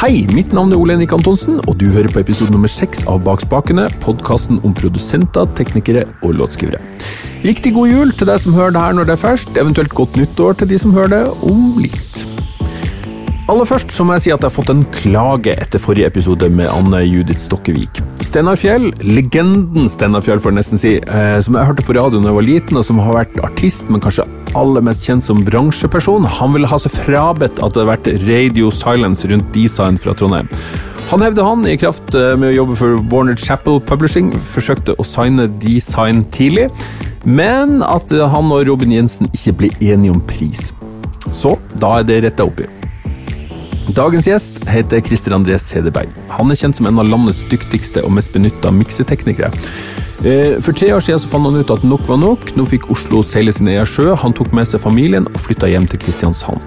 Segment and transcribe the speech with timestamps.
[0.00, 3.18] Hei, mitt navn er Ole Henrik Antonsen, og du hører på episode nummer seks av
[3.26, 6.80] Bak spakene, podkasten om produsenter, teknikere og låtskrivere.
[7.44, 10.16] Riktig god jul til deg som hører det her når det er ferskt, eventuelt godt
[10.16, 12.24] nyttår til de som hører det om litt.
[13.48, 16.48] Aller først så må jeg si at jeg har fått en klage etter forrige episode
[16.52, 18.00] med Anne Judith Stokkevik.
[18.26, 22.20] Steinar Fjell, legenden Steinar Fjell får jeg nesten si, eh, som jeg hørte på radio
[22.20, 24.26] da jeg var liten, og som har vært artist, men kanskje
[24.58, 28.70] aller mest kjent som bransjeperson, han ville ha seg frabedt at det hadde vært Radio
[28.74, 30.50] Silence rundt Design fra Trondheim.
[31.10, 35.06] Han hevder han, i kraft eh, med å jobbe for Warner Chapel Publishing, forsøkte å
[35.06, 36.68] signe Design tidlig,
[37.26, 40.70] men at han og Robin Jensen ikke ble enige om pris.
[41.34, 42.70] Så da er det retta opp i.
[43.88, 46.10] Dagens gjest heter Christer André Cederberg.
[46.28, 49.48] Han er kjent som en av landets dyktigste og mest benytta mikseteknikere.
[50.20, 52.50] Eh, for tre år siden så fant han ut at nok var nok.
[52.56, 54.12] Nå fikk Oslo seile sin egen sjø.
[54.20, 56.60] Han tok med seg familien og flytta hjem til Kristiansand.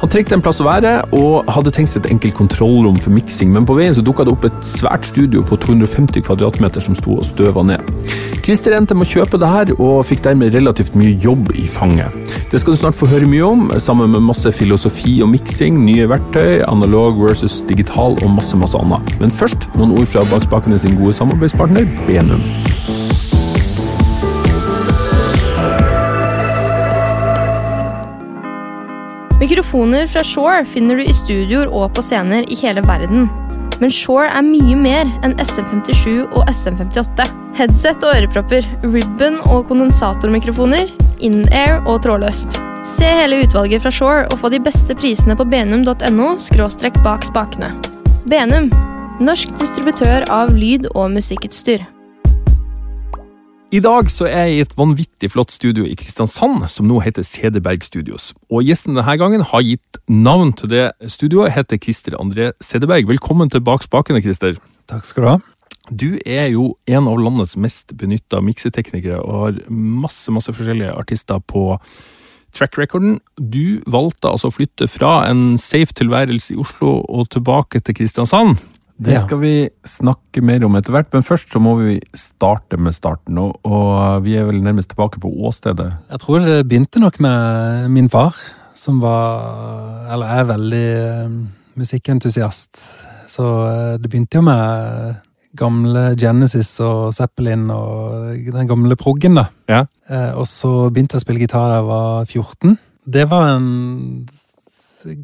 [0.00, 3.50] Han trengte en plass å være, og hadde tenkt seg et enkelt kontrollrom for miksing,
[3.52, 7.18] men på veien så dukka det opp et svært studio på 250 kvadratmeter som sto
[7.18, 7.82] og støva ned.
[8.46, 12.14] Christer endte med å kjøpe det her, og fikk dermed relativt mye jobb i fanget.
[12.48, 16.08] Det skal du snart få høre mye om, sammen med masse filosofi og miksing, nye
[16.08, 19.18] verktøy, analog versus digital og masse, masse annet.
[19.20, 22.46] Men først noen ord fra bakspakene sin gode samarbeidspartner Benum.
[29.58, 33.24] Mikrofoner fra Shore finner du i studioer og på scener i hele verden.
[33.82, 37.26] Men Shore er mye mer enn SM57 og SM58.
[37.58, 42.60] Headset og ørepropper, ribbon og kondensatormikrofoner, in-air og trådløst.
[42.86, 46.30] Se hele utvalget fra Shore og få de beste prisene på benum.no–
[47.08, 47.74] bak spakene.
[48.30, 48.70] Benum,
[49.18, 51.82] norsk distributør av lyd- og musikkutstyr.
[53.68, 57.24] I dag så er jeg i et vanvittig flott studio i Kristiansand, som nå heter
[57.26, 58.30] Sedeberg Studios.
[58.48, 63.04] Og gjesten denne gangen har gitt navn til det studioet, heter Christer André Sedeberg.
[63.10, 64.56] Velkommen til Bak spakene, Christer.
[64.88, 65.34] Takk skal du ha.
[65.92, 71.44] Du er jo en av landets mest benytta mikseteknikere, og har masse, masse forskjellige artister
[71.44, 71.74] på
[72.56, 73.20] track-recorden.
[73.36, 78.56] Du valgte altså å flytte fra en safe tilværelse i Oslo og tilbake til Kristiansand.
[78.98, 79.52] Det skal vi
[79.86, 83.38] snakke mer om etter hvert, men først så må vi starte med starten.
[83.38, 85.92] Og, og vi er vel nærmest tilbake på åstedet.
[86.10, 88.34] Jeg tror det begynte nok med min far,
[88.78, 91.38] som var Eller er veldig uh,
[91.78, 92.82] musikkentusiast.
[93.28, 95.14] Så uh, det begynte jo med
[95.58, 99.48] gamle Genesis og Zeppelin og den gamle proggen, da.
[99.68, 99.84] Ja.
[100.10, 102.78] Uh, og så begynte jeg å spille gitar da jeg var 14.
[103.08, 103.68] Det var en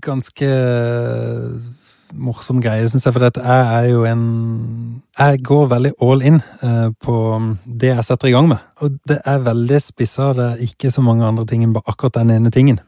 [0.04, 0.50] ganske
[2.12, 3.14] morsom greie, syns jeg.
[3.14, 7.14] For jeg er jo en Jeg går veldig all in eh, på
[7.64, 8.58] det jeg setter i gang med.
[8.82, 12.14] Og det er veldig spissa, det er ikke så mange andre ting enn bare akkurat
[12.18, 12.80] den ene tingen.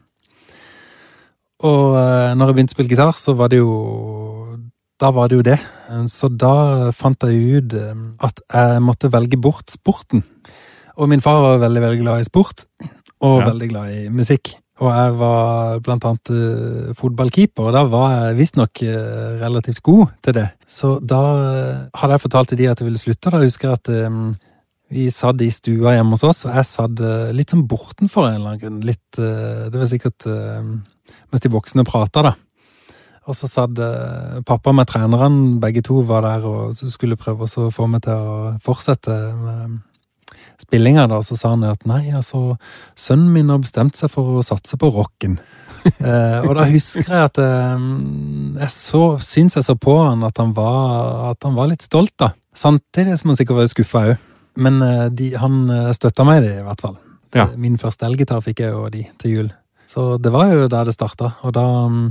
[1.63, 3.71] Og eh, når jeg begynte å spille gitar, så var det jo
[4.99, 5.59] Da var det jo det.
[6.09, 7.95] Så da fant jeg ut eh,
[8.25, 10.23] at jeg måtte velge bort sporten.
[10.97, 12.65] Og min far var veldig, veldig glad i sport,
[13.21, 13.49] og Ja.
[13.51, 14.55] veldig glad i musikk.
[14.77, 20.11] Og jeg var blant annet uh, fotballkeeper, og da var jeg visstnok uh, relativt god
[20.25, 20.47] til det.
[20.69, 23.71] Så da uh, hadde jeg fortalt til de at jeg ville slutte, og da husker
[23.71, 24.35] jeg at um,
[24.93, 28.37] vi satt i stua hjemme hos oss, og jeg satt uh, litt sånn bortenfor en
[28.37, 28.83] eller annen grunn.
[28.85, 32.35] Litt Det var sikkert mens de voksne prata, da.
[33.27, 33.79] Og så satt
[34.47, 38.53] pappa med trenerne, begge to var der og skulle prøve å få meg til å
[38.63, 39.79] fortsette med
[40.61, 42.57] spillinga, da, så sa han at nei, altså,
[42.97, 45.37] sønnen min har bestemt seg for å satse på rocken.
[45.85, 47.85] eh, og da husker jeg at eh,
[48.63, 52.15] jeg så, syns jeg så på han at han var, at han var litt stolt,
[52.19, 52.33] da.
[52.57, 54.27] Samtidig som han sikkert var skuffa òg.
[54.57, 56.97] Men eh, de, han eh, støtta meg i det, i hvert fall.
[57.35, 57.49] Ja.
[57.59, 59.51] Min første elgitar fikk jeg jo de til jul.
[59.87, 62.07] Så det var jo der det starta, og da mm,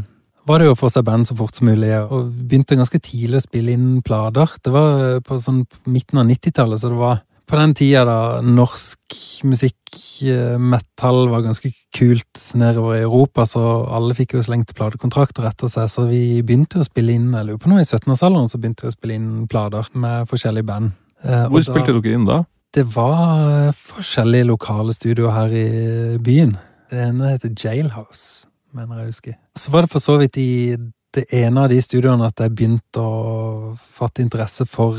[0.49, 3.41] var det jo å få seg band så fort som mulig, og begynte ganske tidlig
[3.41, 4.55] å spille inn plater.
[4.63, 9.15] Det var på sånn midten av 90-tallet, så det var på den tida da norsk
[9.47, 9.79] musikk,
[10.27, 13.63] eh, metal, var ganske kult nedover i Europa, så
[13.95, 17.63] alle fikk jo slengt platekontrakter etter seg, så vi begynte å spille inn, jeg lurer
[17.63, 20.93] på noe i 17-årsalderen, så begynte vi å spille inn plater med forskjellige band.
[21.25, 22.41] Eh, Hvor da- spilte dere inn da?
[22.75, 26.59] Det var forskjellige lokale studioer her i byen.
[26.91, 29.37] Det ene heter Jailhouse, mener jeg å huske.
[29.57, 30.77] Så var det for så vidt i
[31.17, 34.99] det ene av de studioene at jeg begynte å fatte interesse for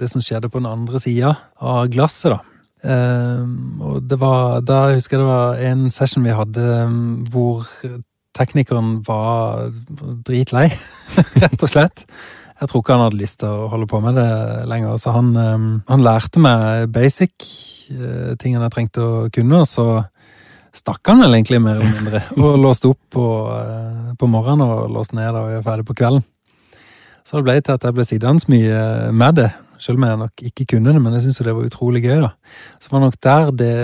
[0.00, 2.40] det som skjedde på den andre sida av glasset, da.
[2.80, 7.66] Ehm, og det var Da husker jeg det var en session vi hadde um, hvor
[8.36, 9.68] teknikeren var
[10.24, 10.70] dritlei,
[11.42, 12.04] rett og slett.
[12.60, 14.30] Jeg tror ikke han hadde lyst til å holde på med det
[14.70, 17.34] lenger, så han, um, han lærte meg basic
[17.92, 19.86] uh, tingene jeg trengte å kunne, og så
[20.76, 24.92] stakk han vel egentlig mer eller mindre, og låste opp på, uh, på morgenen og
[24.94, 26.24] låste ned da vi var ferdig på kvelden.
[27.26, 29.50] Så det ble til at jeg ble sittende mye med det,
[29.80, 32.30] selv om jeg nok ikke kunne det, men jeg syntes det var utrolig gøy, da.
[32.80, 33.74] Så var det nok der det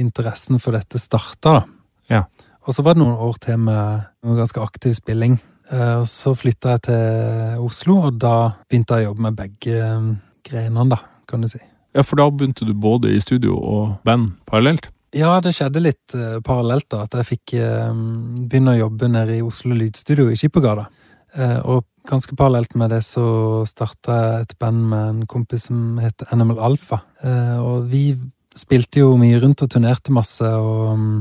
[0.00, 1.64] interessen for dette starta, da.
[2.10, 2.22] Ja.
[2.64, 5.36] Og så var det noen år til med noe ganske aktiv spilling.
[5.72, 9.78] Eh, Og så flytta jeg til Oslo, og da begynte jeg å jobbe med begge
[9.80, 10.10] eh,
[10.44, 11.60] grenene, da, kan du si.
[11.94, 14.90] Ja, for da begynte du både i studio og band parallelt?
[15.14, 17.04] Ja, det skjedde litt eh, parallelt, da.
[17.06, 20.88] At jeg fikk begynne å jobbe nede i Oslo Lydstudio i Skippergata.
[21.34, 25.98] Eh, og ganske parallelt med det så starta jeg et band med en kompis som
[26.02, 27.00] heter Animal Alpha.
[27.24, 28.12] Eh, og vi
[28.54, 31.16] spilte jo mye rundt og turnerte masse, og mm,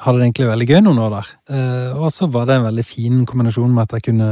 [0.00, 1.32] hadde det egentlig veldig gøy noen år der.
[1.52, 4.30] Eh, og så var det en veldig fin kombinasjon med at jeg kunne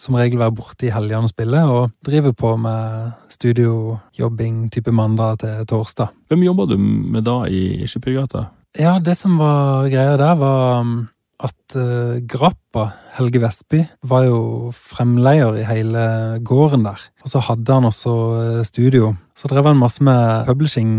[0.00, 5.42] som regel være borte i helgene og spille, og drive på med studiojobbing type mandag
[5.44, 6.14] til torsdag.
[6.32, 8.48] Hvem jobba du med da i Skippergata?
[8.78, 10.94] Ja, det som var greia der, var um,
[11.42, 16.04] at uh, Grappa, Helge Vestby, var jo fremleier i hele
[16.46, 17.02] gården der.
[17.24, 19.14] Og så hadde han også uh, studio.
[19.38, 20.92] Så drev han masse med publishing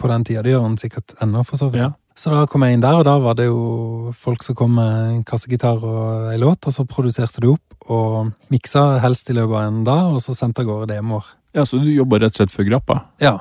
[0.00, 0.42] på den tida.
[0.44, 1.84] Det gjør han sikkert ennå, for så vidt.
[1.84, 1.92] Ja.
[2.14, 4.98] Så da kom jeg inn der, og da var det jo folk som kom med
[5.08, 9.58] en kassegitar og ei låt, og så produserte du opp og miksa helst i løpet
[9.58, 11.26] av en dag, og så sendte av gårde demoer.
[11.54, 13.00] Ja, Så du jobba rett og slett for Grappa?
[13.22, 13.38] Ja.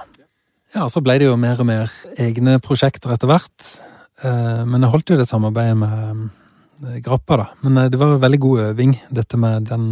[0.74, 3.69] ja, så ble det jo mer og mer egne prosjekter etter hvert.
[4.24, 6.30] Eh, Men jeg holdt jo det samarbeidet med
[6.84, 7.46] eh, Grappa, da.
[7.64, 9.86] Men eh, det var en veldig god øving, dette med den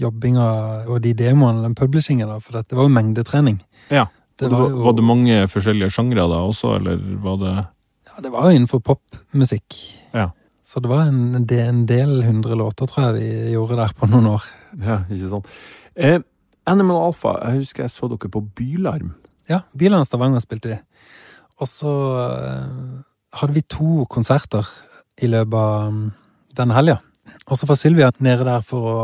[0.00, 0.46] jobbinga
[0.88, 2.38] og de demoene, den publishingen, da.
[2.40, 3.60] For det var jo mengdetrening.
[3.90, 4.06] Ja.
[4.40, 7.54] Det var, var jo var det mange forskjellige sjangre da også, eller var det
[8.10, 9.76] Ja, det var jo innenfor popmusikk.
[10.16, 10.30] Ja.
[10.64, 14.26] Så det var en, en del- hundre låter, tror jeg vi gjorde der på noen
[14.36, 14.44] år.
[14.80, 15.46] Ja, ikke sant.
[15.96, 16.20] Eh,
[16.70, 19.12] Animal Alpha, jeg husker jeg så dere på Bylarm.
[19.50, 20.78] Ja, Bylarm Stavanger spilte vi.
[21.60, 21.92] Og så
[22.22, 23.02] eh,
[23.36, 24.66] hadde vi to konserter
[25.20, 26.02] i løpet av um,
[26.56, 26.98] denne helga.
[27.50, 28.98] Og så var Sylvia nede der for å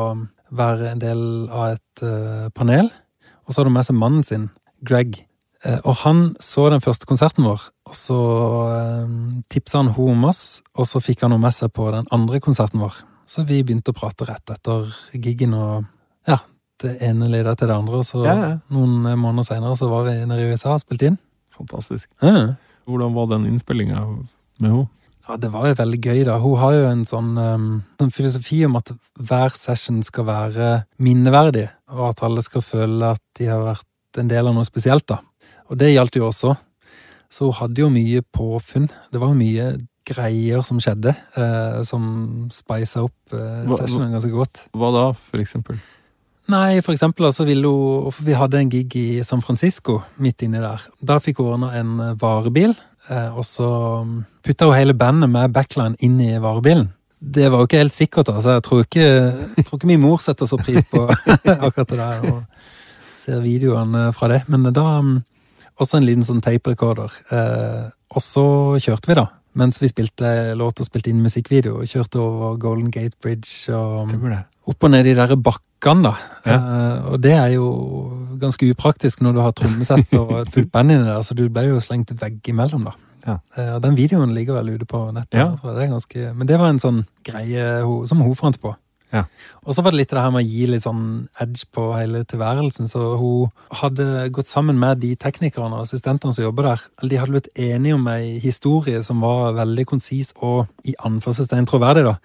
[0.57, 2.91] være en del av et eh, panel.
[3.47, 4.49] Og så hadde hun med seg mannen sin,
[4.87, 5.19] Greg.
[5.65, 8.19] Eh, og han så den første konserten vår, og så
[8.71, 9.17] uh,
[9.51, 10.43] tipsa han henne om oss,
[10.77, 12.99] og så fikk han henne med seg på den andre konserten vår.
[13.27, 15.87] Så vi begynte å prate rett etter giggen, og
[16.29, 16.39] ja,
[16.83, 18.03] det ene leda til det andre.
[18.03, 18.53] Og så Ja, ja.
[18.75, 21.19] noen eh, måneder seinere så var vi nede i USA og spilte inn.
[21.57, 22.11] Fantastisk.
[22.23, 22.55] Ja.
[22.87, 24.87] Hvordan var den innspillinga med henne?
[25.27, 26.37] Ja, det var jo veldig gøy, da.
[26.39, 30.69] Hun har jo en sånn, um, sånn filosofi om at hver session skal være
[31.03, 35.03] minneverdig, og at alle skal føle at de har vært en del av noe spesielt,
[35.11, 35.19] da.
[35.67, 36.55] Og det gjaldt jo også.
[37.27, 38.87] Så hun hadde jo mye påfunn.
[39.11, 39.67] Det var jo mye
[40.07, 44.63] greier som skjedde, eh, som spisa opp eh, sessionen ganske godt.
[44.79, 45.81] Hva da, for eksempel?
[46.53, 50.45] Nei, for eksempel så ville hun For vi hadde en gig i San Francisco midt
[50.47, 50.85] inni der.
[51.03, 52.77] Da fikk hun ordna en eh, varebil,
[53.11, 53.69] eh, og så
[54.47, 56.93] putta hun hele bandet med backline inn i varebilen.
[57.19, 58.59] Det var jo ikke helt sikkert, altså.
[58.59, 59.07] Jeg tror ikke,
[59.57, 61.07] jeg tror ikke min mor setter så pris på
[61.67, 64.45] akkurat det der, og ser videoene fra det.
[64.53, 65.17] Men da mm,
[65.77, 67.13] Også en liten sånn tape-recorder.
[67.37, 68.45] Eh, og så
[68.81, 69.27] kjørte vi, da.
[69.61, 71.83] Mens vi spilte låt og spilte inn musikkvideo.
[71.85, 74.45] Kjørte over Golden Gate Bridge og Stemmer det.
[74.77, 76.15] Opp og ned de der bakkene, da.
[76.45, 76.61] Ja.
[76.61, 77.67] Uh, og det er jo
[78.41, 81.71] ganske upraktisk når du har trommesett og et fullt band inni der, så du ble
[81.71, 82.97] jo slengt veggimellom, da.
[83.27, 83.39] Ja.
[83.57, 85.41] Uh, den videoen ligger vel ute på nettet.
[85.41, 85.51] Ja.
[85.57, 88.77] Det ganske, men det var en sånn greie som hun fant på.
[89.15, 89.23] Ja.
[89.63, 91.05] Og så var det litt det her med å gi litt sånn
[91.41, 96.45] edge på hele tilværelsen, så hun hadde gått sammen med de teknikerne og assistentene som
[96.45, 96.85] jobber der.
[96.99, 101.71] Eller de hadde blitt enige om ei historie som var veldig konsis og i anførselstegn
[101.71, 102.19] troverdig, da.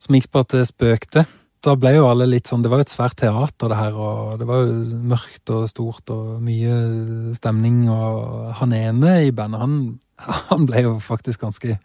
[0.00, 1.26] Som gikk på at det spøkte.
[1.60, 4.38] Da ble jo alle litt sånn Det var jo et svært teater, det her, og
[4.40, 9.76] det var jo mørkt og stort og mye stemning, og han ene i bandet, han
[10.50, 11.76] han ble jo faktisk ganske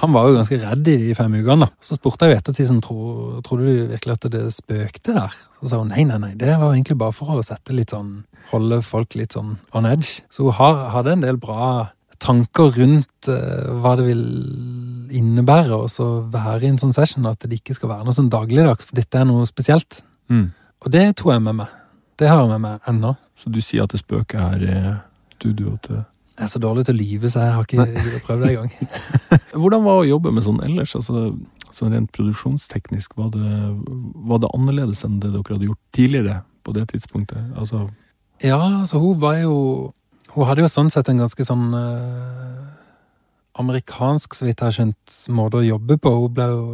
[0.00, 1.66] Han var jo ganske redd i de fem ukene.
[1.66, 1.68] da.
[1.84, 5.36] Så spurte jeg jo ettertid sånn, tror, trodde du virkelig at det spøkte der?
[5.60, 8.22] Så sa hun nei, nei, nei, det var egentlig bare for å sette litt sånn
[8.50, 10.24] Holde folk litt sånn on edge.
[10.32, 14.22] Så hun har, hadde en del bra tanker rundt eh, hva det vil
[15.16, 18.86] innebære å være i en sånn session, at det ikke skal være noe sånn dagligdags,
[18.86, 20.02] for dette er noe spesielt.
[20.30, 20.50] Mm.
[20.84, 21.76] Og det tror jeg med meg.
[22.20, 23.14] Det har jeg med meg ennå.
[23.40, 24.80] Så du sier at det spøker her i
[25.38, 28.50] studio til Jeg er så dårlig til å lyve, så jeg har ikke prøvd det
[28.52, 28.92] engang.
[29.62, 30.94] Hvordan var å jobbe med sånn ellers?
[30.96, 31.30] Altså,
[31.76, 33.50] sånn rent produksjonsteknisk, var det,
[34.28, 37.50] var det annerledes enn det dere hadde gjort tidligere på det tidspunktet?
[37.56, 37.88] Altså,
[38.40, 39.56] Ja, altså hun var jo
[40.30, 42.66] Hun hadde jo sånn sett en ganske sånn eh,
[43.58, 46.12] amerikansk, så vidt jeg har skjønt, måte å jobbe på.
[46.22, 46.64] Hun ble jo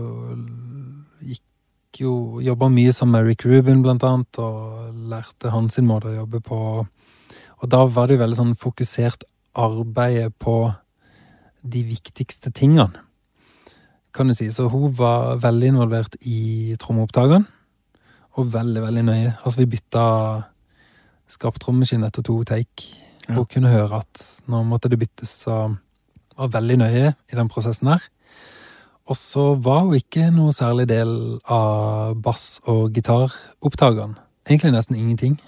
[1.27, 6.11] Gikk jo Jobba mye sammen med Rick Rubin, blant annet, og lærte hans sin måte
[6.11, 6.59] å jobbe på.
[7.57, 9.25] Og da var det jo veldig sånn fokusert
[9.57, 10.59] arbeid på
[11.65, 13.01] de viktigste tingene,
[14.13, 14.51] kan du si.
[14.53, 17.49] Så hun var veldig involvert i trommeopptakene.
[18.37, 19.33] og veldig, veldig nøye.
[19.41, 20.03] Altså, vi bytta
[21.33, 22.85] skarptrommaskin etter to take,
[23.29, 23.39] Ja.
[23.41, 25.77] og kunne høre at nå måtte det byttes, så
[26.37, 28.03] var veldig nøye i den prosessen her.
[29.09, 34.17] Og så var hun ikke noe særlig del av bass- og gitaropptakeren.
[34.49, 35.41] Egentlig nesten ingenting.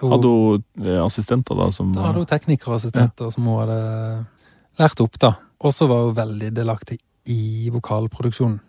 [0.00, 3.58] Hun- Hadde hun eh, assistenter da som da hadde hun teknikere og assistenter som hun
[3.60, 4.26] hadde
[4.78, 5.32] lært opp, da.
[5.60, 8.60] Og så var hun veldig delaktig i vokalproduksjonen.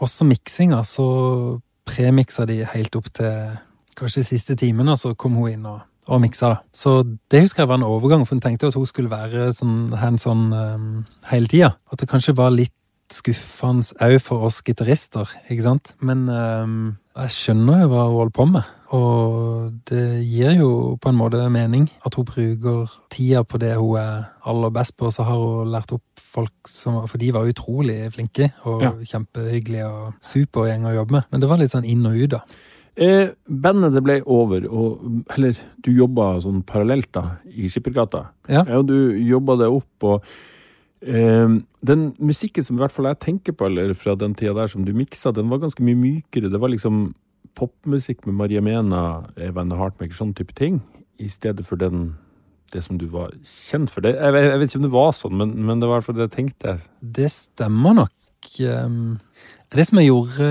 [0.00, 3.58] Også miksinga, så premiksa de helt opp til
[3.94, 6.56] kanskje siste timen, og så kom hun inn og, og miksa, da.
[6.72, 9.92] Så det husker jeg var en overgang, for hun tenkte at hun skulle være sånn
[9.96, 11.74] hands on um, hele tida.
[11.92, 12.72] At det kanskje var litt
[13.12, 15.92] skuffende òg for oss gitarister, ikke sant?
[16.00, 16.76] Men um,
[17.14, 18.70] jeg skjønner jo hva hun holder på med.
[18.94, 20.68] Og det gir jo
[21.02, 25.10] på en måte mening at hun bruker tida på det hun er aller best på.
[25.14, 26.02] Så har hun lært opp
[26.34, 28.92] folk som For de var utrolig flinke og Ja.
[28.92, 31.24] kjempehyggelige og super gjeng å jobbe med.
[31.30, 32.40] Men det var litt sånn inn og ut, da.
[32.94, 38.28] Eh, bandet det ble over, og Eller du jobba sånn parallelt da, i Skippergata.
[38.48, 38.62] Ja.
[38.76, 40.24] og du jobba det opp, og
[41.02, 44.70] eh, den musikken som i hvert fall jeg tenker på, eller fra den tida der
[44.70, 46.52] som du miksa, den var ganske mye mykere.
[46.52, 47.14] Det var liksom
[47.58, 50.82] popmusikk med Maria Mena, Evan Heartmaker, sånn type ting,
[51.18, 52.14] i stedet for den
[52.72, 54.02] det som du var kjent for.
[54.02, 56.08] Det, jeg, jeg vet ikke om det var sånn, men, men det var i hvert
[56.08, 56.76] fall det jeg tenkte.
[57.18, 58.14] Det stemmer nok.
[58.60, 59.18] Um,
[59.80, 60.48] det som jeg gjorde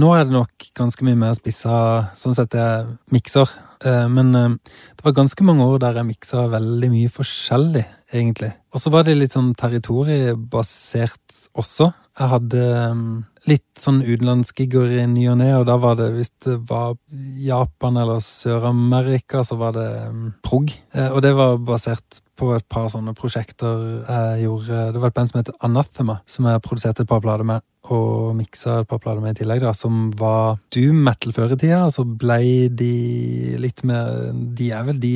[0.00, 1.74] Nå er det nok ganske mye mer spissa
[2.18, 3.50] sånn sett jeg mikser.
[3.84, 4.54] Eh, Men eh,
[4.96, 8.52] det var ganske mange år der jeg miksa veldig mye forskjellig, egentlig.
[8.72, 11.90] Og så var det litt sånn territoriebasert også.
[12.18, 12.62] Jeg hadde
[12.92, 16.94] um, litt sånn utenlandsgigger i ny og ne, og da var det, hvis det var
[17.42, 20.70] Japan eller Sør-Amerika, så var det um, prog.
[20.94, 24.78] Eh, Og det var basert på et par sånne prosjekter jeg gjorde.
[24.94, 28.32] Det var et band som heter Anathema, som jeg produserte et par plater med, og
[28.38, 31.84] miksa et par plater med i tillegg, da, som var doom metal før i tida.
[31.92, 35.14] Så blei de litt mer De er vel de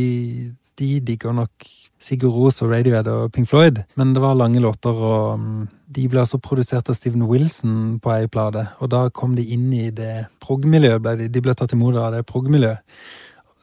[0.77, 1.65] De digger nok
[1.99, 6.07] Sigurd Ros og Radiohead og Pink Floyd, men det var lange låter, og mm, de
[6.11, 9.89] ble altså produsert av Steven Wilson på ei plate, og da kom de inn i
[9.95, 12.83] det prog-miljøet, de, de ble tatt imot av det prog-miljøet.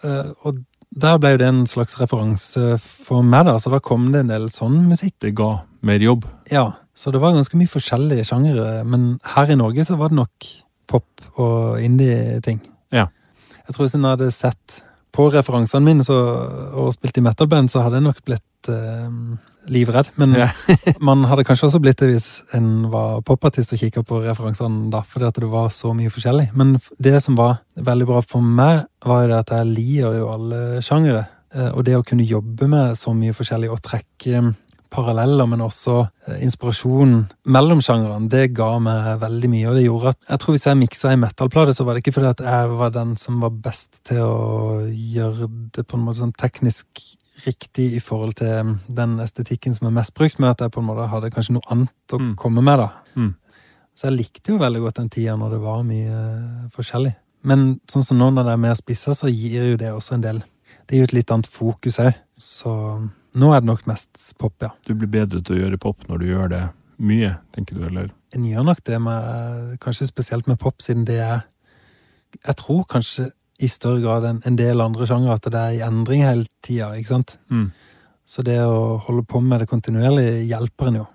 [0.03, 0.61] Eh, og
[0.93, 4.47] der ble det en slags referanse for meg, da, så da kom det en del
[4.53, 5.17] sånn musikk.
[5.25, 5.51] Det ga
[5.83, 6.27] mer jobb.
[6.53, 10.21] Ja, så det var ganske mye forskjellige sjangere, men her i Norge så var det
[10.21, 10.49] nok
[10.89, 12.61] pop og indie-ting.
[12.93, 13.07] Ja.
[13.63, 16.17] Jeg tror hvis en hadde sett på referansene mine så,
[16.77, 19.09] og spilt i metal-band, så hadde jeg nok blitt eh,
[19.69, 20.09] livredd.
[20.19, 20.47] Men Ja.
[20.99, 22.27] man hadde kanskje også blitt det hvis
[22.57, 26.49] en var popartist og kikka på referansene da, fordi at det var så mye forskjellig.
[26.57, 30.27] Men det som var veldig bra for meg, var jo det at jeg liker jo
[30.33, 31.25] alle sjangere.
[31.55, 34.53] Eh, Og det å kunne jobbe med så mye forskjellig og trekke mm,
[34.93, 35.95] paralleller, men også
[36.27, 37.15] eh, inspirasjon
[37.49, 39.67] mellom sjangrene, det ga meg veldig mye.
[39.71, 42.13] Og det gjorde at jeg tror hvis jeg miksa ei metal-plate, så var det ikke
[42.19, 46.21] fordi at jeg var den som var best til å gjøre det på en måte
[46.21, 46.87] sånn teknisk
[47.45, 50.79] riktig i forhold til mm, den estetikken som er mest brukt, men at jeg på
[50.83, 52.35] en måte hadde kanskje noe annet å Mm.
[52.39, 52.89] komme med, da.
[53.15, 53.33] Mm.
[53.95, 57.15] Så jeg likte jo veldig godt den tida når det var mye eh, forskjellig.
[57.43, 60.21] Men sånn som nå når det er mer spissa, så gir jo det også en
[60.21, 60.43] del
[60.87, 62.13] Det gir jo et litt annet fokus òg.
[62.39, 62.71] Så
[63.35, 64.69] nå er det nok mest pop, ja.
[64.85, 66.63] Du blir bedre til å gjøre pop når du gjør det
[66.99, 68.09] mye, tenker du, eller?
[68.35, 71.43] En gjør nok det med Kanskje spesielt med pop, siden det er
[72.45, 73.31] Jeg tror kanskje
[73.61, 76.93] i større grad enn en del andre sjangere at det er i endring hele tida,
[76.97, 77.37] ikke sant?
[77.53, 77.69] Mm.
[78.25, 81.07] Så det å holde på med det kontinuerlig hjelper en jo.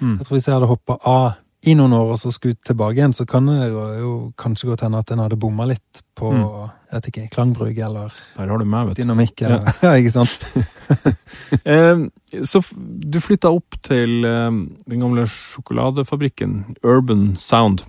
[0.00, 0.16] Mm.
[0.18, 1.26] Jeg tror hvis jeg hadde hoppa av
[1.66, 4.84] i noen år og så skulle tilbake igjen, så kan det jo, jo kanskje godt
[4.84, 6.70] hende at en hadde bomma litt på Mm.
[6.86, 9.94] jeg vet ikke, klangbruk eller Der har du meg, vet dynamikk eller ja.
[10.00, 10.38] ikke sant?
[12.50, 17.82] Så du flytta opp til den gamle sjokoladefabrikken Urban Sound.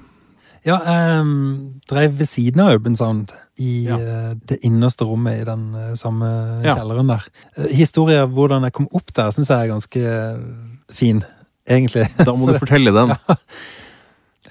[0.68, 0.78] Ja,
[1.22, 3.32] um, drev ved siden av Urban Sound
[3.64, 3.96] i Ja.
[3.96, 6.28] uh, det innerste rommet i den uh, samme
[6.66, 6.76] Ja.
[6.76, 7.24] kjelleren der.
[7.58, 10.04] Uh, Historia om hvordan jeg kom opp der, syns jeg er ganske
[10.92, 11.24] fin,
[11.70, 12.08] egentlig.
[12.28, 13.16] Da må du fortelle den.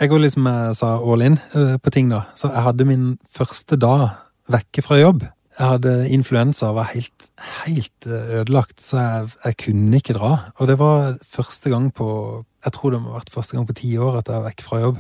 [0.01, 1.37] Jeg går liksom, jeg sa all in
[1.81, 2.25] på ting, da.
[2.37, 4.11] Så jeg hadde min første dag
[4.53, 5.23] vekke fra jobb.
[5.57, 7.29] Jeg hadde influensa og var helt,
[7.65, 10.33] helt ødelagt, så jeg, jeg kunne ikke dra.
[10.61, 13.77] Og det var første gang på Jeg tror det må ha vært første gang på
[13.79, 14.99] ti år at jeg var vekk fra jobb.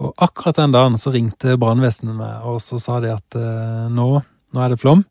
[0.00, 4.08] Og akkurat den dagen så ringte brannvesenet meg, og så sa de at eh, nå,
[4.22, 5.04] nå er det flom.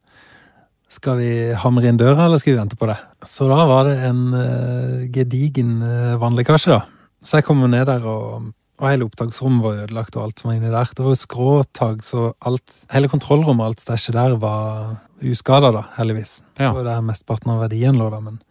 [0.92, 2.98] Skal vi hamre inn døra, eller skal vi vente på det?
[3.28, 6.82] Så da var det en eh, gedigen uh, vannlekkasje, da.
[7.24, 8.50] Så jeg kom jo ned der, og,
[8.82, 10.92] og hele opptaksrommet var ødelagt, og alt som var inni der.
[10.98, 15.86] Det var jo skråtak, så alt Hele kontrollrommet og alt stæsjet der var uskada, da,
[15.96, 16.42] heldigvis.
[16.58, 16.72] Ja.
[16.72, 18.42] Det var der mesteparten av verdien lå, da, men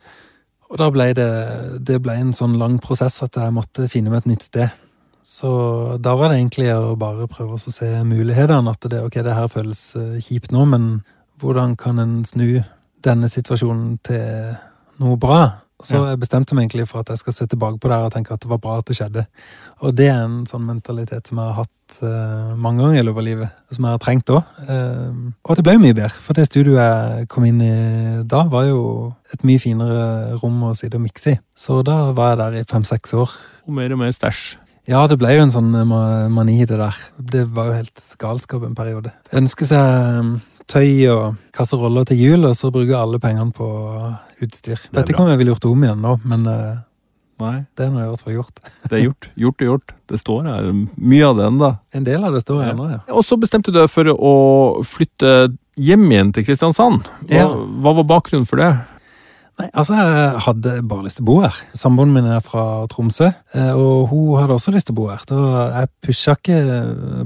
[0.70, 1.30] Og da ble det
[1.82, 4.70] Det ble en sånn lang prosess at jeg måtte finne meg et nytt sted.
[5.30, 5.50] Så
[6.02, 8.74] da var det egentlig å bare prøve å se mulighetene.
[8.74, 10.90] At det, ok, det her føles eh, kjipt nå, men
[11.38, 12.64] hvordan kan en snu
[13.06, 14.56] denne situasjonen til
[15.00, 15.42] noe bra?
[15.80, 16.10] Så Ja.
[16.10, 18.34] jeg bestemte meg egentlig for at jeg skal se tilbake på det her og tenke
[18.34, 19.26] at det var bra at det skjedde.
[19.80, 23.22] Og det er en sånn mentalitet som jeg har hatt uh, mange ganger i løpet
[23.22, 24.42] av livet, som jeg har trengt òg.
[25.48, 28.68] og det ble jo mye bedre, for det studioet jeg kom inn i da, var
[28.68, 31.40] jo et mye finere rom å sitte og mikse i.
[31.56, 33.32] Så da var jeg der i fem-seks år.
[33.64, 34.59] Og mer og mer stæsj.
[34.88, 36.96] Ja, det ble jo en sånn ma- mani, det der.
[37.18, 39.12] Det var jo helt galskap en periode.
[39.36, 40.30] Ønske seg um,
[40.70, 43.68] tøy og kasseroller til jul, og så bruke alle pengene på
[44.42, 44.80] utstyr.
[44.90, 46.78] Det Vet ikke om jeg ville gjort om igjen nå, men eh,
[47.40, 48.58] Nei, det er nå i hvert fall gjort.
[48.90, 49.26] det er gjort.
[49.40, 49.92] Gjort er gjort.
[50.12, 51.70] Det står her mye av det ennå.
[51.96, 52.72] En del av det står Ja.
[52.74, 52.98] ennå, ja.
[53.16, 54.32] Og så bestemte du deg for å
[54.84, 55.30] flytte
[55.80, 57.08] hjem igjen til Kristiansand.
[57.30, 57.46] Hva, Ja.
[57.48, 58.68] hva var bakgrunnen for det?
[59.60, 61.56] Nei, altså, jeg hadde bare lyst til å bo her.
[61.76, 65.24] Samboeren min er fra Tromsø, eh, og hun hadde også lyst til å bo her.
[65.26, 66.60] Jeg pusha ikke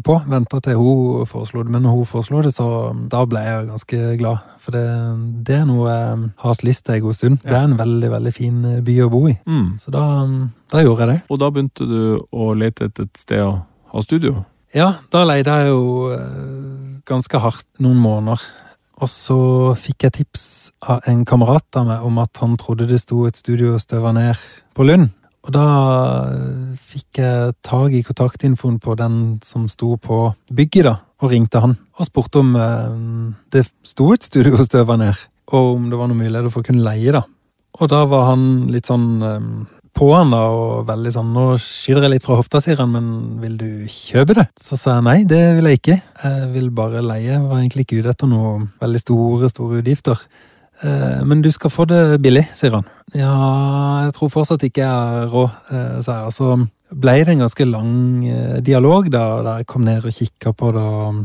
[0.06, 2.66] på, venta til hun foreslo det, men når hun foreslo det, så
[3.12, 4.50] da ble jeg ganske glad.
[4.64, 4.84] For det,
[5.46, 7.38] det er noe jeg har hatt lyst til en god stund.
[7.44, 9.36] Det er en veldig, veldig fin by å bo i.
[9.44, 9.68] Mm.
[9.82, 10.08] Så da,
[10.72, 11.20] da gjorde jeg det.
[11.28, 12.00] Og da begynte du
[12.32, 13.54] å lete etter et sted å
[13.92, 14.42] ha studio?
[14.74, 18.42] Ja, da leide jeg jo eh, ganske hardt noen måneder.
[19.02, 19.38] Og så
[19.78, 20.44] fikk jeg tips
[20.86, 24.38] av en kamerat av meg om at han trodde det sto et studio støva ned
[24.76, 25.10] på Lund.
[25.44, 25.64] Og da
[26.30, 31.60] eh, fikk jeg tak i kontaktinfoen på den som sto på bygget, da, og ringte
[31.60, 31.76] han.
[31.98, 32.96] Og spurte om eh,
[33.52, 36.86] det sto et studio støva ned, og om det var noen muligheter for å kunne
[36.86, 37.26] leie, da.
[37.74, 39.50] Og da var han litt sånn eh,
[39.94, 43.06] på han da, og veldig sånn Nå skyter jeg litt fra hofta, sier han, men
[43.42, 44.48] vil du kjøpe det?
[44.60, 45.98] Så sa jeg nei, det vil jeg ikke.
[46.24, 47.36] Jeg vil bare leie.
[47.36, 50.26] Jeg var egentlig ikke ute etter noe veldig store, store utgifter.
[50.82, 52.88] Eh, Men du skal få det billig, sier han.
[53.14, 53.34] Ja,
[54.06, 56.32] jeg tror fortsatt ikke jeg har råd, eh, sa jeg.
[56.34, 56.50] Så
[56.94, 57.94] ble det en ganske lang
[58.26, 61.25] eh, dialog da, der jeg kom ned og kikka på det og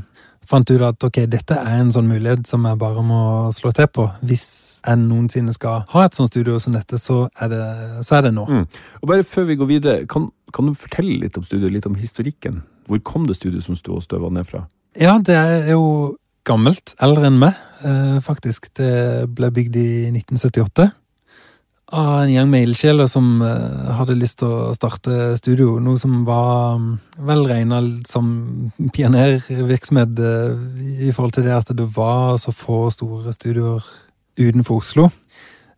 [0.49, 3.89] fant ut at ok, dette er en sånn mulighet som jeg bare må slå til
[3.93, 4.07] på.
[4.25, 7.63] Hvis jeg noensinne skal ha et sånt studio som dette, så er det,
[8.07, 8.45] så er det nå.
[8.47, 8.65] Mm.
[9.01, 11.97] Og bare før vi går videre, kan, kan du fortelle litt om studioet, litt om
[11.99, 12.63] historikken?
[12.89, 14.65] Hvor kom det studioet som sto og støva ned fra?
[14.97, 16.15] Ja, det er jo
[16.47, 16.95] gammelt.
[17.03, 18.71] Eldre enn meg, eh, faktisk.
[18.73, 20.89] Det ble bygd i 1978.
[21.89, 25.79] Av en gjeng med ildsjeler som eh, hadde lyst til å starte studio.
[25.81, 26.91] Noe som var mm,
[27.25, 28.27] vel regna som
[28.93, 30.67] pionervirksomhet eh,
[31.07, 33.85] i forhold til det at det var så få store studioer
[34.39, 35.09] utenfor Oslo.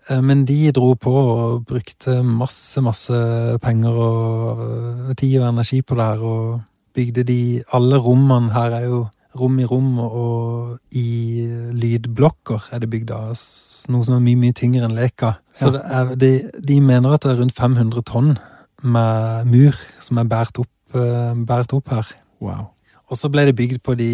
[0.10, 3.13] Eh, Men de dro på og brukte masse, masse
[3.62, 6.62] penger og eh, tid og energi på det her, og
[6.95, 9.08] bygde de Alle rommene her er jo
[9.39, 14.58] rom i rom, og i lydblokker er det bygd av noe som er mye, mye
[14.58, 15.38] tyngre enn Leka.
[15.56, 18.36] Så det er, de, de mener at det er rundt 500 tonn
[18.84, 22.13] med mur som er båret opp, eh, opp her.
[22.41, 22.71] Wow.
[23.12, 24.12] Og så ble det bygd på de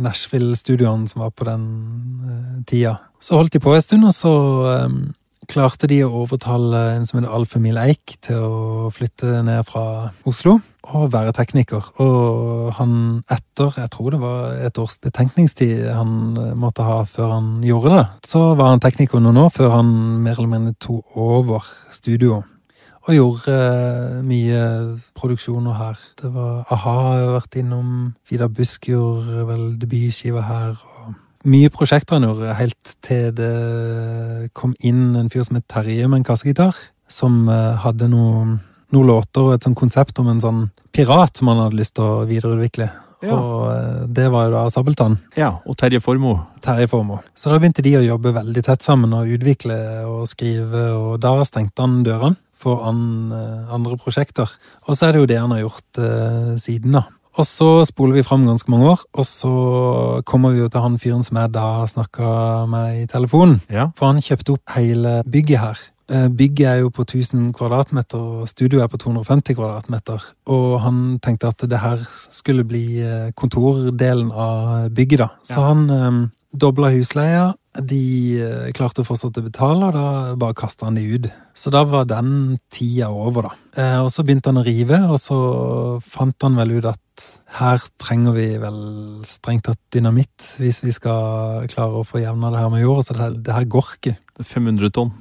[0.00, 1.64] Nashville-studioene som var på den
[2.24, 2.96] eh, tida.
[3.20, 4.32] Så holdt de på en stund, og så
[4.72, 4.94] eh,
[5.52, 9.84] klarte de å overtale en som heter Alf Emil Eik til å flytte ned fra
[10.28, 11.92] Oslo og være tekniker.
[12.02, 12.94] Og han
[13.30, 17.98] etter, jeg tror det var et års betenkningstid han eh, måtte ha før han gjorde
[17.98, 19.92] det, så var han tekniker noen år før han
[20.24, 22.40] mer eller mindre tok over studio
[23.02, 24.62] og gjorde eh, mye
[25.18, 26.00] produksjoner her.
[26.20, 27.92] Det var a-ha har jeg vært innom.
[28.30, 30.76] Vidar Busk gjorde vel debutskiva her.
[31.02, 36.06] og Mye prosjekter han gjorde, helt til det kom inn en fyr som het Terje
[36.06, 36.78] med en kassegitar.
[37.10, 38.60] Som eh, hadde noen
[38.92, 42.04] noe låter og et sånt konsept om en sånn pirat som han hadde lyst til
[42.04, 42.90] å videreutvikle.
[43.22, 43.36] Ja.
[43.36, 45.18] Og eh, det var jo da Sabeltann.
[45.38, 46.42] Ja, og Terje Formoe.
[46.62, 47.22] Terje Formoe.
[47.38, 51.36] Så da begynte de å jobbe veldig tett sammen og utvikle og skrive, og da
[51.48, 53.02] stengte han dørene for an,
[53.34, 54.50] eh, andre prosjekter.
[54.86, 57.04] Og så er det jo det han har gjort eh, siden, da.
[57.40, 59.52] Og så spoler vi fram ganske mange år, og så
[60.28, 62.32] kommer vi jo til han fyren som jeg da snakka
[62.68, 63.62] med i telefonen.
[63.72, 63.86] Ja.
[63.96, 65.80] For han kjøpte opp hele bygget her.
[66.12, 70.20] Eh, Bygget er jo på 1000 kvadratmeter, og studioet er på 250 kvadratmeter.
[70.52, 75.28] Og han tenkte at det her skulle bli eh, kontordelen av bygget, da.
[75.46, 75.68] Så Ja.
[75.72, 76.20] han um,
[76.52, 77.54] dobla husleia.
[77.72, 81.28] De eh, klarte fortsatt å betale, og da bare kasta han de ut.
[81.56, 83.52] Så da var den tida over, da.
[83.80, 85.38] Eh, og så begynte han å rive, og så
[86.04, 87.24] fant han vel ut at
[87.56, 88.78] her trenger vi vel
[89.28, 93.06] strengt tatt dynamitt hvis vi skal klare å få jevna det her med jorda.
[93.08, 94.14] Så det, her- det her går ikke.
[94.36, 95.12] Det er 500 tonn.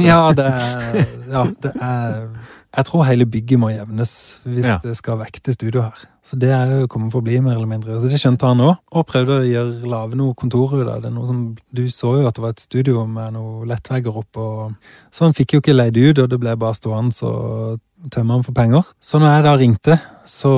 [0.00, 2.28] Ja, det er, ja, det er
[2.74, 4.78] Jeg tror hele bygget må jevnes hvis Ja.
[4.82, 6.00] det skal vekk til studio her.
[6.24, 8.00] Så det er jo kommet for å bli, mer eller mindre.
[8.00, 11.12] Så det skjønte han òg, og prøvde å gjøre, lage noe kontor ut av det.
[11.12, 14.74] Noe som, du så jo at det var et studio med noen lettvegger opp, og
[15.12, 18.42] så han fikk jo ikke leid ut, og det ble bare stående og tømme han
[18.44, 18.82] for penger.
[19.00, 20.52] Så når jeg da ringte, så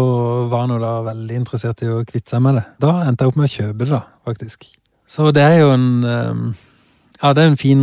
[0.48, 2.64] var han jo da veldig interessert i å kvitte seg med det.
[2.80, 4.70] Da endte jeg opp med å kjøpe det, da, faktisk.
[5.06, 6.46] Så det er jo en ehm,
[7.22, 7.82] Ja, det er en fin,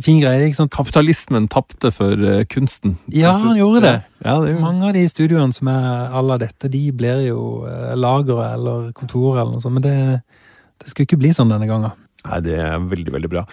[0.00, 0.72] fin greie, ikke sant.
[0.72, 2.96] Kapitalismen tapte for uh, kunsten.
[3.12, 3.96] Ja, han gjorde det.
[4.24, 7.42] Ja, det gjorde Mange av de studioene som er à la dette, de blir jo
[7.66, 9.96] uh, lagre eller kontor eller noe sånt, men det,
[10.80, 11.92] det skulle ikke bli sånn denne gangen.
[12.24, 13.44] Nei, det er veldig, veldig bra.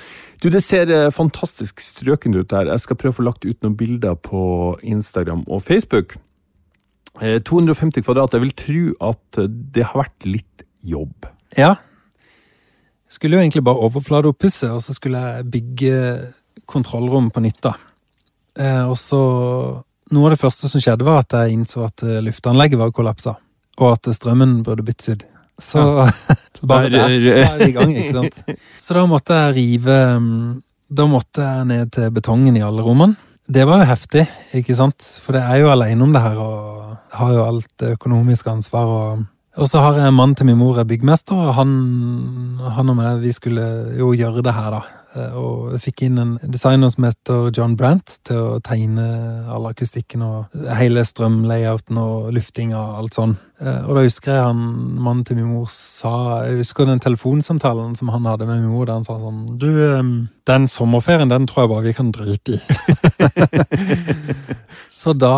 [0.44, 2.72] Du, det ser uh, fantastisk strøkent ut der.
[2.72, 4.42] Jeg skal prøve å få lagt ut noen bilder på
[4.84, 6.16] Instagram og Facebook.
[7.20, 8.36] Eh, 250 kvadrat.
[8.36, 9.44] Jeg vil tro at
[9.76, 11.28] det har vært litt jobb.
[11.58, 11.76] Ja.
[13.08, 16.00] Jeg skulle jo egentlig bare overflate og så skulle jeg bygge
[16.68, 17.74] kontrollrom på nytt, da.
[18.60, 19.22] Eh, og så
[20.08, 23.34] Noe av det første som skjedde, var at jeg innså at eh, lufteanlegget var kollapsa,
[23.76, 25.26] og at strømmen burde byttes ut.
[25.60, 25.84] Så
[26.72, 28.38] bare der er vi i gang, ikke sant.
[28.80, 30.38] Så da måtte jeg rive mm,
[30.88, 33.20] Da måtte jeg ned til betongen i alle rommene.
[33.44, 34.24] Det var jo heftig,
[34.56, 35.04] ikke sant?
[35.24, 38.88] For det er jo alene om det her, og har jo alt det økonomiske ansvar.
[38.88, 39.26] Og,
[39.58, 41.72] og så har jeg en mann til min mor er byggmester, og han,
[42.78, 43.66] han og meg vi skulle
[43.98, 44.84] jo gjøre det her, da.
[45.16, 49.06] Eh, Og jeg fikk inn en designer som heter John Brandt til å tegne
[49.50, 53.36] all akustikken og hele strømlayouten og luftinga og alt sånn.
[53.62, 54.62] Eh, Og da husker jeg han
[55.02, 58.86] mannen til min mor sa Jeg husker den telefonsamtalen som han hadde med min mor,
[58.86, 59.72] der han sa sånn Du,
[60.46, 62.62] den sommerferien, den tror jeg bare vi kan drite i.
[65.00, 65.34] Så da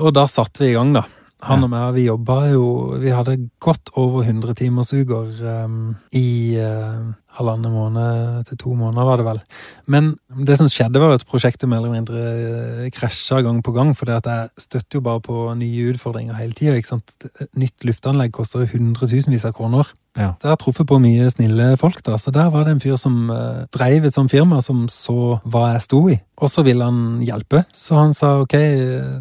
[0.00, 1.06] Og da satte vi i gang, da.
[1.46, 2.64] Han og meg, vi jobba jo
[3.00, 5.30] Vi hadde godt over 100 timersuker
[5.64, 9.40] um, i uh, halvannen måned til to måneder, var det vel.
[9.90, 10.12] Men
[10.46, 14.10] det som skjedde, var at prosjektet mer eller mindre eh, krasja gang på gang, for
[14.10, 16.98] jeg støtter jo bare på nye utfordringer hele tida.
[17.56, 19.88] Nytt luftanlegg koster hundretusenvis av kroner.
[20.18, 20.32] Ja.
[20.42, 22.16] Jeg har truffet på mye snille folk, da.
[22.18, 25.70] Så der var det en fyr som uh, dreiv et sånt firma, som så hva
[25.74, 26.18] jeg sto i.
[26.40, 27.62] Og så ville han hjelpe.
[27.76, 28.56] Så han sa ok,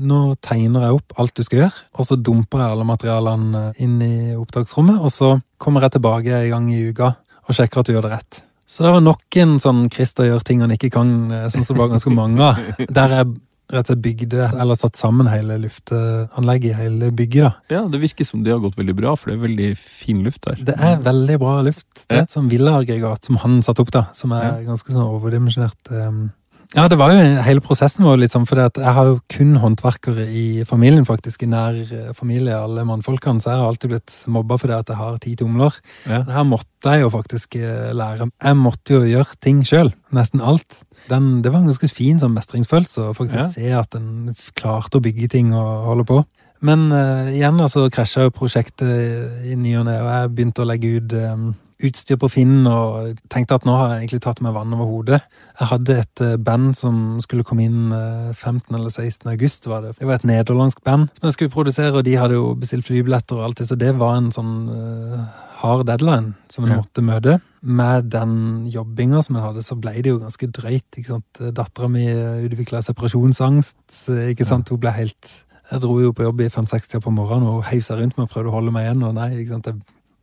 [0.02, 3.97] nå tegner jeg opp alt du skal gjøre, og så dumper jeg alle materialene inn
[4.02, 7.13] i opptaksrommet, og så kommer jeg tilbake en gang i uka
[7.49, 8.41] og sjekker at du gjør det rett.
[8.69, 11.12] Så det var nok en sånn Christer gjør ting han ikke kan,
[11.49, 12.60] sånn som var ganske mange av.
[12.97, 13.32] Der jeg
[13.69, 17.75] rett og slett bygde, eller satt sammen hele lufteanlegget i hele bygget, da.
[17.75, 20.41] Ja, det virker som det har gått veldig bra, for det er veldig fin luft
[20.47, 20.63] der.
[20.71, 21.88] Det er veldig bra luft.
[22.08, 25.93] Det er et sånn villaaggregat som han satte opp, da, som er ganske sånn overdimensjonert.
[25.93, 26.29] Um.
[26.77, 30.63] Ja, det var jo hele prosessen vår sånn, for jeg har jo kun håndverkere i
[30.69, 34.75] familien, faktisk, i nær eh, familie, alle mannfolkene, så jeg har alltid blitt mobba fordi
[34.77, 35.79] at jeg har ti tomler.
[36.05, 36.19] Ja.
[36.29, 38.29] Her måtte jeg jo faktisk eh, lære.
[38.38, 40.84] Jeg måtte jo gjøre ting sjøl, nesten alt.
[41.10, 43.47] Den, det var en ganske fin sånn mestringsfølelse å faktisk Ja.
[43.49, 46.19] se at en klarte å bygge ting og holde på.
[46.62, 50.67] Men uh, igjen altså krasja jo prosjektet i ny og ne, og jeg begynte å
[50.67, 51.45] legge ut eh,
[51.79, 55.19] utstyr på Finn og tenkte at nå har jeg egentlig tatt meg vann over hodet.
[55.59, 58.75] Jeg hadde et eh, band som skulle komme inn eh, 15.
[58.75, 59.29] eller 16.
[59.31, 59.93] august, var det.
[59.99, 63.39] Det var et nederlandsk band som jeg skulle produsere, og de hadde jo bestilt flybilletter
[63.39, 65.23] og alt det, så det var en sånn uh,
[65.61, 66.81] hard deadline som en Ja.
[66.81, 67.37] måtte møte.
[67.61, 70.87] Med den jobbinga som en hadde, så ble det jo ganske drøyt.
[70.99, 71.41] ikke sant?
[71.55, 72.05] Dattera mi
[72.47, 73.77] utvikla separasjonsangst.
[74.09, 74.69] eh, ikke sant?
[74.69, 75.31] Hun ble helt
[75.71, 78.31] Jeg dro jo på jobb i fem-seks-tida på morgenen og heiv seg rundt meg og
[78.31, 79.03] prøvde å holde meg igjen.
[79.05, 79.67] Og nei, ikke sant?
[79.69, 79.75] Jeg,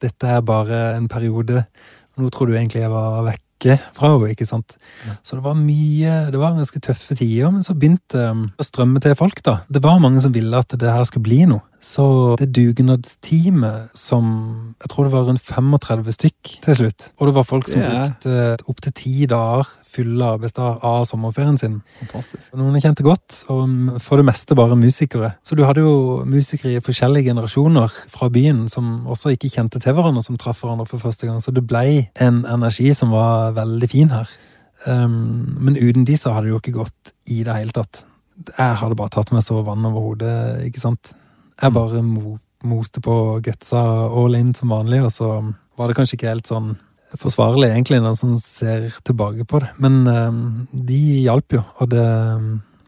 [0.02, 1.64] dette er bare en periode.
[2.16, 4.76] Nå tror du egentlig jeg var vekke fra henne, ikke sant.
[5.24, 9.00] Så det var mye Det var ganske tøffe tider, men så begynte det å strømme
[9.00, 9.61] til folk, da.
[9.68, 11.64] Det var mange som ville at det her skulle bli noe.
[11.80, 17.10] Så det dugnadsteamet som Jeg tror det var rundt 35 stykk til slutt.
[17.18, 21.82] Og det var folk som er- brukte opptil ti dager fulle arbeidsdager av sommerferien sin.
[22.00, 22.52] Fantastisk.
[22.54, 25.34] Noen jeg kjente godt, og for det meste bare musikere.
[25.42, 29.94] Så du hadde jo musikere i forskjellige generasjoner fra byen som også ikke kjente til
[29.94, 31.40] hverandre, som traff hverandre for første gang.
[31.40, 34.28] Så det blei en energi som var veldig fin her.
[34.86, 38.04] Um, men uten de så hadde det jo ikke gått i det hele tatt.
[38.58, 41.14] Jeg hadde bare tatt meg så vann over hodet, ikke sant.
[41.62, 43.14] Jeg bare mo moste på
[43.44, 45.28] gutsa all in som vanlig, og så
[45.78, 46.72] var det kanskje ikke helt sånn
[47.20, 49.68] forsvarlig, egentlig, når man ser tilbake på det.
[49.82, 50.40] Men um,
[50.72, 52.06] de hjalp jo, og det,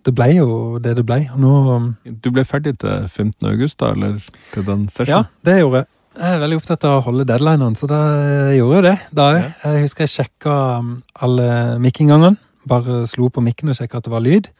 [0.08, 0.48] det ble jo
[0.82, 1.20] det det ble.
[1.34, 3.46] Og nå um, Du ble ferdig til 15.
[3.52, 4.18] august, da, eller
[4.54, 5.90] til den Ja, det gjorde jeg.
[6.18, 8.00] Jeg er veldig opptatt av å holde deadlinene, så da
[8.56, 8.96] gjorde jeg det.
[9.14, 11.50] Da Jeg, Jeg husker jeg sjekka um, alle
[11.84, 12.40] mic-inngangene.
[12.68, 14.50] Bare slo på mikken og sjekka at det var lyd.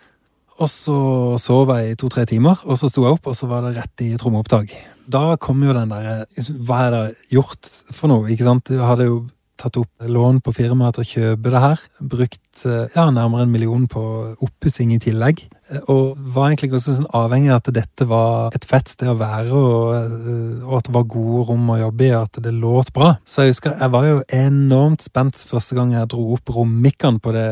[0.58, 0.98] Og så
[1.38, 4.02] sov jeg i to-tre timer, og så sto jeg opp, og så var det rett
[4.02, 4.72] i trommeopptak.
[5.08, 6.26] Da kom jo den derre
[6.66, 8.26] Hva er det gjort for noe?
[8.28, 8.68] ikke sant?
[8.68, 9.20] Du hadde jo
[9.58, 11.86] tatt opp lån på firmaet til å kjøpe det her.
[12.14, 14.02] Brukt ja, nærmere en million på
[14.44, 15.44] oppussing i tillegg.
[15.92, 19.52] Og var egentlig også sånn avhengig av at dette var et fett sted å være,
[19.52, 20.14] og,
[20.64, 23.10] og, at det var gode rom å jobbe i, og at det låt bra.
[23.28, 27.34] Så jeg husker jeg var jo enormt spent første gang jeg dro opp rommikkene på
[27.36, 27.48] det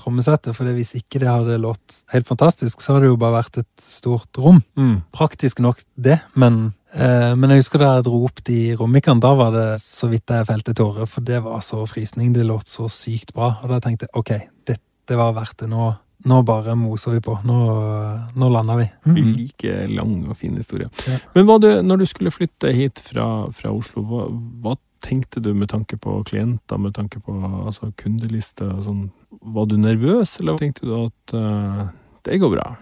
[0.00, 3.62] trommesettet, for hvis ikke det hadde låt helt fantastisk, så hadde det jo bare vært
[3.62, 4.62] et stort rom.
[4.80, 4.98] Mm.
[5.14, 9.34] Praktisk nok det, men Eh, men jeg husker da jeg dro opp de romikene, da
[9.36, 12.32] var det så vidt jeg felte tårer, for det var så frysning.
[12.32, 13.58] Det låt så sykt bra.
[13.62, 14.32] Og da tenkte jeg ok,
[14.68, 15.68] dette var verdt det.
[15.72, 15.90] Nå,
[16.32, 17.36] nå bare moser vi på.
[17.46, 17.58] Nå,
[18.34, 18.88] nå lander vi.
[19.04, 19.20] Mm.
[19.36, 20.88] Like lang og fin historie.
[21.06, 21.20] Ja.
[21.36, 24.26] Men du, når du skulle flytte hit fra, fra Oslo, hva,
[24.64, 29.04] hva, tenkte du med tanke på klienter, med tanke på altså, kundeliste og sånn?
[29.54, 31.84] Var du nervøs, eller tenkte du at uh,
[32.26, 32.72] det går bra?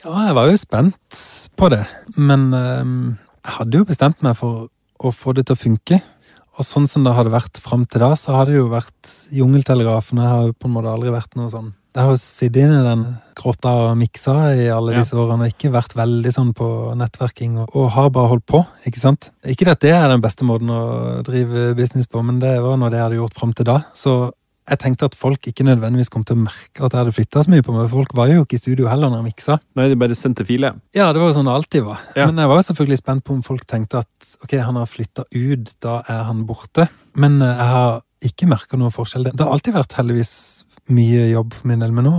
[0.00, 1.18] Ja, jeg var jo spent
[1.60, 1.82] på det,
[2.16, 2.94] men um,
[3.42, 4.70] jeg hadde jo bestemt meg for
[5.02, 5.98] å få det til å funke.
[6.56, 10.20] Og sånn som det hadde vært fram til da, så hadde det jo vært Jungeltelegrafen.
[10.20, 12.80] Jeg har jo på en måte aldri vært noe sånn Jeg har jo sittet inne
[12.80, 13.04] i den
[13.36, 15.22] gråta og miksa i alle disse ja.
[15.22, 16.68] årene og ikke vært veldig sånn på
[17.00, 19.28] nettverking, og, og, har bare holdt på, ikke sant.
[19.48, 20.82] Ikke at det er den beste måten å
[21.24, 23.78] drive business på, men det var noe det jeg hadde gjort fram til da.
[23.96, 24.16] Så
[24.62, 27.50] jeg tenkte at folk ikke nødvendigvis kom til å merke at jeg hadde flytta så
[27.50, 27.88] mye på meg.
[27.90, 29.56] Folk var jo ikke i studio heller når jeg miksa.
[29.78, 30.76] Nei, de bare sendte filer?
[30.94, 32.04] Ja, det var jo sånn det alltid var.
[32.14, 32.28] Ja.
[32.30, 35.26] Men jeg var jo selvfølgelig spent på om folk tenkte at ok, han har flytta
[35.34, 36.86] ut, da er han borte.
[37.18, 37.98] Men eh, jeg har
[38.30, 39.32] ikke merka noe forskjell.
[39.32, 40.32] Det har alltid vært heldigvis
[40.92, 42.14] mye jobb for min del, men nå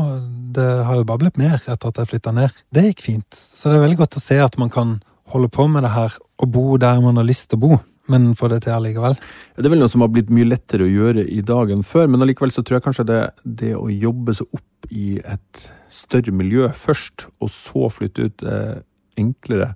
[0.55, 2.59] det har jo bare blitt mer etter at jeg flytta ned.
[2.75, 3.39] Det gikk fint.
[3.55, 4.97] Så det er veldig godt å se at man kan
[5.31, 7.79] holde på med det her og bo der man har lyst til å bo
[8.11, 9.15] men få det til allikevel.
[9.55, 12.09] Det er vel noe som har blitt mye lettere å gjøre i dag enn før,
[12.11, 16.33] men allikevel så tror jeg kanskje det, det å jobbe seg opp i et større
[16.35, 18.83] miljø først, og så flytte ut, er
[19.19, 19.73] enklere.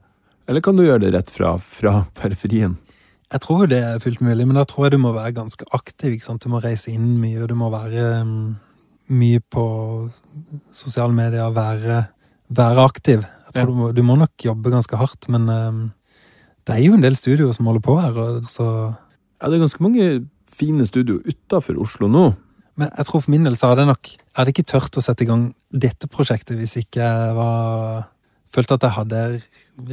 [0.47, 2.77] Eller kan du gjøre det rett fra, fra periferien?
[3.27, 6.15] Jeg tror det er fullt mulig, men da tror jeg du må være ganske aktiv.
[6.15, 6.43] ikke sant?
[6.43, 8.55] Du må reise inn mye, og du må være um,
[9.11, 9.65] mye på
[10.71, 12.05] sosiale medier, være,
[12.55, 13.25] være aktiv.
[13.47, 13.67] Jeg tror ja.
[13.67, 15.81] du, må, du, må, nok jobbe ganske hardt, men um,
[16.67, 18.17] det er jo en del studioer som holder på her.
[18.51, 18.67] så...
[19.37, 20.05] Ja, det er ganske mange
[20.49, 22.31] fine studioer utafor Oslo nå.
[22.77, 25.01] Men jeg tror for min del så hadde jeg nok Jeg hadde ikke tørt å
[25.01, 28.05] sette i gang dette prosjektet hvis ikke jeg var
[28.53, 29.21] Følte at jeg hadde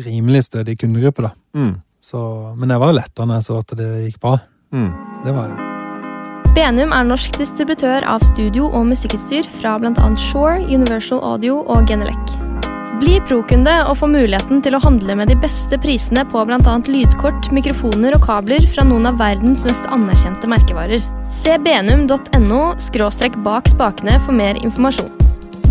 [0.04, 1.32] rimelig stødig kundegruppe, da.
[1.58, 1.72] Mm.
[2.00, 2.20] Så,
[2.54, 4.36] men jeg var letta når jeg så at det gikk bra.
[4.70, 4.88] Mm.
[5.26, 5.74] Det var jo.
[6.54, 10.08] Benum er norsk distributør av studio- og musikkutstyr fra bl.a.
[10.30, 12.53] Shore, Universal Audio og Genelec.
[13.00, 16.74] Bli pro-kunde og få muligheten til å handle med de beste prisene på bl.a.
[16.86, 21.02] lydkort, mikrofoner og kabler fra noen av verdens mest anerkjente merkevarer.
[21.34, 22.62] Se benum.no–
[23.48, 25.10] bak spakene for mer informasjon.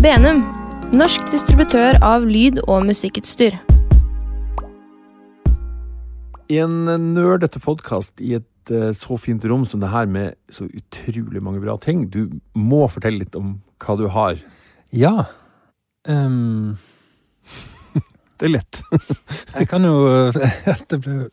[0.04, 0.44] Benum
[0.92, 3.56] norsk distributør av lyd- og musikkutstyr.
[6.52, 6.84] I en
[7.16, 11.64] nerdete podkast i et eh, så fint rom som det her, med så utrolig mange
[11.64, 14.36] bra ting, du må fortelle litt om hva du har.
[14.92, 15.22] Ja.
[16.04, 16.76] Um
[18.40, 18.82] det er lett.
[19.58, 19.94] jeg kan jo
[20.90, 21.28] Det ble,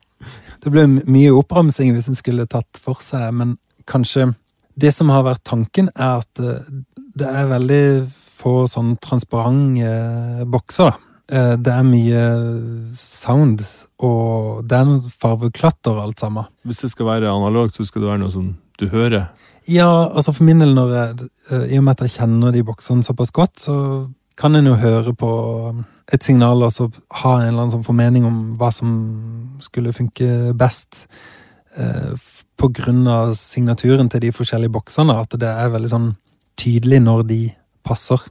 [0.62, 3.58] det ble mye oppramsing hvis en skulle tatt for seg, men
[3.90, 4.34] kanskje
[4.78, 7.86] Det som har vært tanken, er at eh, det er veldig
[8.42, 10.96] få sånn transparente bokser.
[11.32, 12.24] Eh, det er mye
[12.98, 13.64] sound,
[14.04, 16.48] og det er noe farveklatter alt sammen.
[16.68, 18.50] Hvis det skal være analogt, så skal det være noe som
[18.82, 19.30] du hører?
[19.70, 23.06] Ja, altså for min del, jeg, eh, i og med at jeg kjenner de boksene
[23.06, 23.76] såpass godt, så
[24.40, 25.32] kan en jo høre på
[26.12, 26.90] et signal og så
[27.22, 28.92] ha en eller annen sånn formening om hva som
[29.64, 31.06] skulle funke best.
[31.78, 32.14] Eh,
[32.62, 36.12] på grunn av signaturen til de forskjellige boksene, at det er veldig sånn
[36.60, 37.42] tydelig når de
[37.88, 38.22] passer.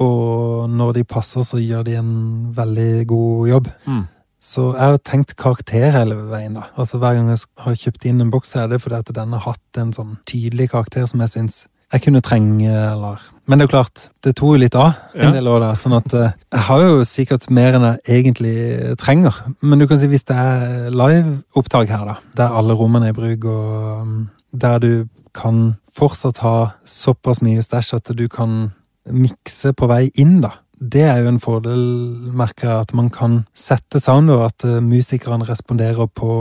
[0.00, 2.14] Og når de passer, så gjør de en
[2.56, 3.68] veldig god jobb.
[3.84, 4.06] Mm.
[4.42, 6.56] Så jeg har tenkt karakter hele veien.
[6.56, 6.70] da.
[6.74, 9.44] Altså Hver gang jeg har kjøpt inn en boks, er det fordi at den har
[9.44, 11.60] hatt en sånn tydelig karakter som jeg syns
[11.92, 13.20] jeg kunne trenge, eller
[13.52, 15.30] Men det er jo klart, det tok jo litt av en ja.
[15.34, 18.54] del år, da, sånn at uh, jeg har jo sikkert mer enn jeg egentlig
[18.96, 19.42] trenger.
[19.60, 23.18] Men du kan si hvis det er liveopptak her, da, der alle rommene er i
[23.18, 24.14] bruk, og um,
[24.56, 24.88] der du
[25.36, 25.60] kan
[25.92, 26.54] fortsatt ha
[26.88, 28.70] såpass mye stæsj at du kan
[29.12, 30.54] mikse på vei inn, da.
[30.80, 31.84] Det er jo en fordel,
[32.32, 36.32] merker jeg, at man kan sette sound, og at uh, musikerne responderer på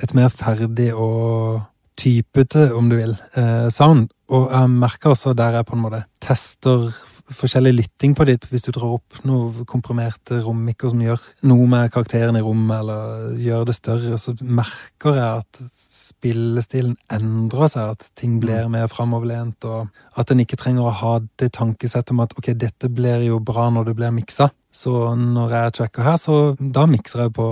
[0.00, 1.60] et mer ferdig og
[2.00, 4.10] typete, om du vil, eh, sound.
[4.28, 6.92] Og jeg merker også der jeg på en måte tester
[7.32, 11.92] forskjellig lytting på ditt, hvis du drar opp noe komprimerte rommikker som gjør noe med
[11.94, 15.60] karakteren i rommet, eller gjør det større, så merker jeg at
[15.94, 21.14] spillestilen endrer seg, at ting blir mer framoverlent, og at en ikke trenger å ha
[21.40, 24.50] det tankesettet om at ok, dette blir jo bra når det blir miksa.
[24.74, 27.48] Så når jeg tracker her, så da mikser jeg på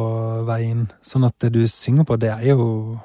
[0.49, 0.89] veien.
[1.07, 2.99] Sånn at det du synger på, det er jo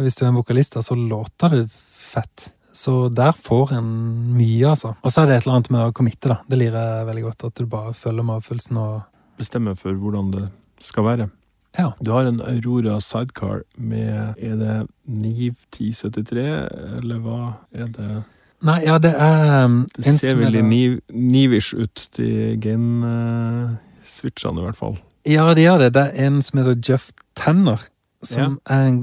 [0.00, 2.50] Hvis du er en vokalist, så låter det fett.
[2.72, 3.88] Så der får en
[4.32, 4.94] mye, altså.
[5.02, 6.38] Og så er det et eller annet med å committe, da.
[6.48, 7.44] Det lirer jeg veldig godt.
[7.50, 9.00] At du bare følger med avfølelsen og
[9.40, 10.42] Bestemmer for hvordan det
[10.84, 11.28] skal være.
[11.78, 11.92] Ja.
[12.04, 16.44] Du har en Aurora Sidecar med Er det 91073,
[17.00, 17.38] eller hva
[17.72, 18.22] er det?
[18.62, 24.60] Nei, ja, det er um, Det en ser er veldig niv, nivish ut, de gain-switchene
[24.60, 25.00] i hvert fall.
[25.26, 25.94] Ja, det gjør det.
[25.96, 27.88] Det er en som heter Jeff Tanner,
[28.22, 29.00] som er en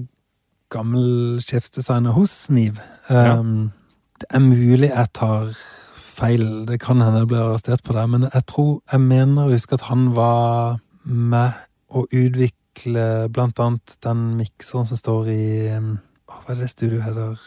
[0.74, 2.80] gammel sjefsdesigner hos Niv.
[3.10, 3.72] Um,
[4.20, 5.54] Det er mulig jeg tar
[5.96, 9.54] feil, det kan hende jeg blir arrestert på det, men jeg tror Jeg mener å
[9.54, 11.54] huske at han var med
[11.90, 15.46] å utvikle blant annet den mikseren som står i
[15.78, 15.94] um,
[16.28, 17.40] Hva er det studioet heter?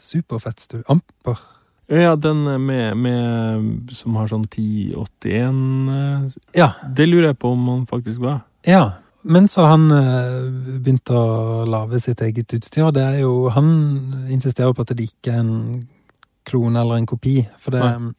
[0.00, 0.84] Superfett studio.
[0.88, 1.40] Amper.
[1.90, 6.70] Ja, den med, med som har sånn 1081 eh, Ja.
[6.86, 8.44] Det lurer jeg på om han faktisk var.
[8.68, 11.24] Ja, men så har han begynte begynt å
[11.68, 12.86] lage sitt eget utstyr.
[12.86, 13.68] og Det er jo, han
[14.32, 15.88] insisterer på at det ikke er en
[16.48, 17.42] klone eller en kopi.
[17.60, 18.14] For det Nei.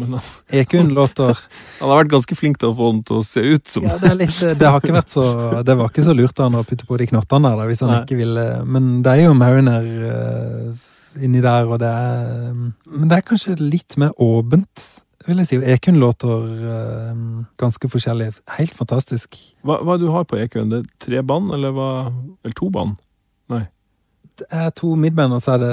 [0.00, 1.38] Men han, Ekun låter
[1.80, 3.98] han har vært ganske flink til å få den til å se ut som ja,
[4.00, 5.24] det, litt, det har ikke vært så
[5.66, 7.92] Det var ikke så lurt av han å putte på de knottene der, hvis han
[7.92, 8.00] Nei.
[8.06, 13.18] ikke ville Men det er jo Mariner uh, inni der, og det er Men det
[13.18, 14.86] er kanskje litt mer åpent,
[15.26, 15.56] vil jeg si.
[15.74, 18.30] Ekun låter uh, ganske forskjellig.
[18.58, 19.36] Helt fantastisk.
[19.64, 20.70] Hva, hva du har på EQ-en?
[20.72, 22.12] Det er tre band, eller, hva-
[22.44, 22.98] eller to bånd?
[24.38, 25.72] Det er to midband, og så er det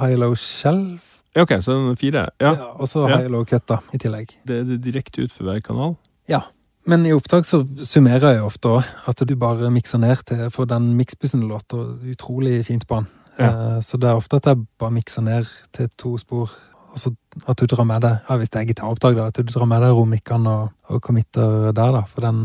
[0.00, 1.04] High Low Shelf.
[1.36, 2.24] Ja, ok, så den fire.
[2.42, 3.20] Ja, og så Ja.
[3.20, 4.34] High Low Cut, da, i tillegg.
[4.44, 5.94] Det er det direkte ut for hver kanal.
[6.28, 6.40] Ja.
[6.86, 10.66] Men i opptak så summerer jeg ofte òg at du bare mikser ned til For
[10.66, 13.06] den miksbussen låter utrolig fint på den.
[13.38, 16.50] Eh, Så det er ofte at jeg bare mikser ned til to spor,
[16.92, 17.14] og så
[17.48, 19.82] at du drar med deg ja, Hvis det er gitaropptak, da, at du drar med
[19.84, 22.02] deg romikkene og, og committer der, da.
[22.08, 22.42] For den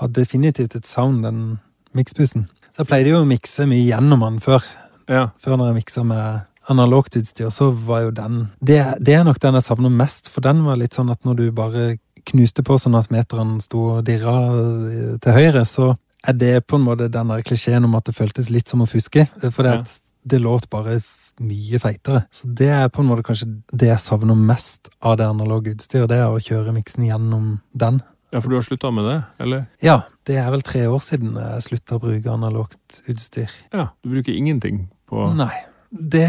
[0.00, 1.58] har definitivt et sound, den
[1.94, 2.48] miksbussen.
[2.74, 4.64] Så jeg pleide jo å mikse mye gjennom den før.
[5.06, 5.28] Ja.
[5.38, 6.40] Før når jeg miksa med
[6.72, 10.42] analogt utstyr, så var jo den det, det er nok den jeg savner mest, for
[10.42, 11.84] den var litt sånn at når du bare
[12.24, 15.90] knuste på sånn at meteren sto og dirra eh, til høyre, så
[16.24, 18.88] er det på en måte den der klisjeen om at det føltes litt som å
[18.88, 19.26] fuske.
[19.44, 19.82] For det, Ja.
[20.24, 21.02] det låt bare
[21.42, 22.24] mye feitere.
[22.34, 26.10] Så det er på en måte kanskje det jeg savner mest av det analoge utstyret,
[26.12, 28.02] det er å kjøre miksen gjennom den.
[28.32, 29.66] ja, for du har slutta med det, eller?
[29.82, 33.52] Ja, det er vel tre år siden jeg slutta å bruke analogt utstyr.
[33.72, 35.54] Ja, du bruker ingenting på Nei.
[35.94, 36.26] Det,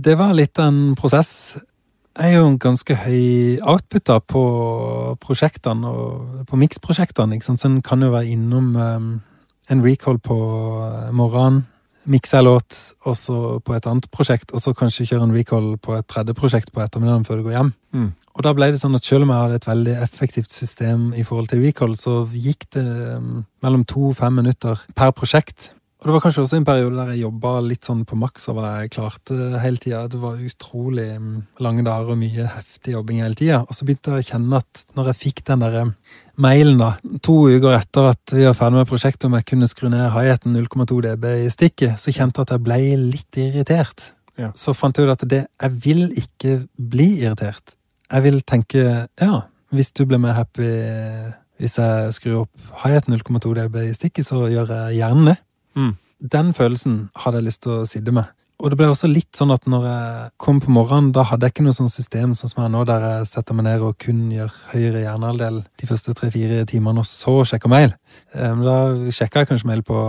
[0.00, 1.58] det var litt en prosess.
[2.18, 4.42] Jeg er jo en ganske høy output da på
[5.20, 9.10] prosjektene og på mix-prosjektene, så en kan jo være innom um,
[9.68, 10.38] en recall på
[11.12, 11.66] morgenen,
[12.08, 16.08] mikse en låt, på et annet prosjekt, og så kanskje kjøre en recall på et
[16.08, 17.72] tredje prosjekt på ettermiddagen før du går hjem.
[17.96, 18.10] Mm.
[18.38, 21.24] Og da ble det sånn at selv om jeg hadde et veldig effektivt system i
[21.26, 22.86] forhold til recall, så gikk det
[23.18, 25.72] um, mellom to og fem minutter per prosjekt.
[25.98, 28.54] Og det var kanskje også en periode der jeg jobba litt sånn på maks av
[28.54, 30.04] hva jeg klarte hele tida.
[30.06, 31.32] Det var utrolig um,
[31.64, 33.64] lange dager og mye heftig jobbing hele tida.
[33.66, 35.84] Og så begynte jeg å kjenne at når jeg fikk den derre
[36.42, 36.92] mailen, da,
[37.24, 40.54] to uker etter at vi var ferdig med prosjektet, om jeg kunne skru ned high-haten
[40.56, 44.12] 0,2 dB i stikket, så kjente jeg at jeg ble litt irritert.
[44.38, 44.52] Ja.
[44.54, 47.74] Så fant jeg ut at det Jeg vil ikke bli irritert.
[48.08, 49.40] Jeg vil tenke ja,
[49.74, 50.68] hvis du blir mer happy
[51.58, 55.38] hvis jeg skrur opp high-haten 0,2 dB i stikket, så gjør jeg gjerne det.
[55.74, 55.94] Mm.
[56.34, 58.30] Den følelsen hadde jeg lyst til å sitte med.
[58.58, 61.54] Og det ble også litt sånn at når jeg kom på morgenen, da hadde jeg
[61.54, 64.24] ikke noe sånt system sånn som jeg nå, der jeg setter meg ned og kun
[64.34, 67.94] gjør høyere hjernehalvdel de første tre-fire timene, og så sjekker mail.
[68.34, 68.78] Da
[69.14, 70.00] sjekka jeg kanskje mail på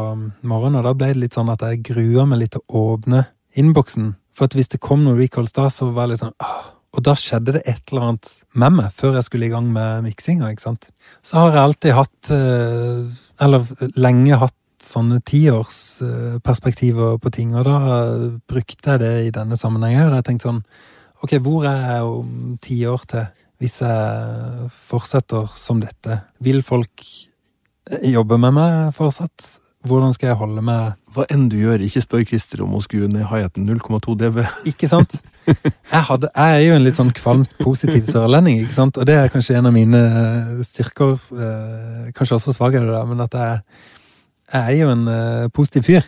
[0.41, 3.27] morgenen, og da ble det litt sånn at jeg grua meg litt til å åpne
[3.59, 4.15] innboksen.
[4.33, 6.59] For hvis det kom noen recalls da, så var jeg litt sånn åh.
[6.97, 10.07] Og da skjedde det et eller annet med meg før jeg skulle i gang med
[10.07, 10.87] miksinga, ikke sant.
[11.21, 17.77] Så har jeg alltid hatt, eh, eller lenge hatt sånne tiårsperspektiver på ting, og da
[18.49, 20.13] brukte jeg det i denne sammenhengen.
[20.15, 20.63] Da tenkte sånn
[21.19, 23.25] Ok, hvor er jeg om ti år til
[23.59, 26.21] hvis jeg fortsetter som dette?
[26.39, 27.03] Vil folk
[28.07, 29.49] jobbe med meg fortsatt?
[29.87, 33.05] Hvordan skal jeg holde meg Hva enn du gjør, ikke spør Christer om å skru
[33.07, 34.41] ned high-haten 0,2 dB.
[34.71, 35.15] Ikke sant?
[35.49, 38.99] Jeg, hadde, jeg er jo en litt sånn kvalmt positiv sørlending, ikke sant?
[38.99, 40.01] Og det er kanskje en av mine
[40.67, 43.63] styrker, eh, kanskje også svakheter, men at jeg,
[44.53, 46.07] jeg er jo en uh, positiv fyr.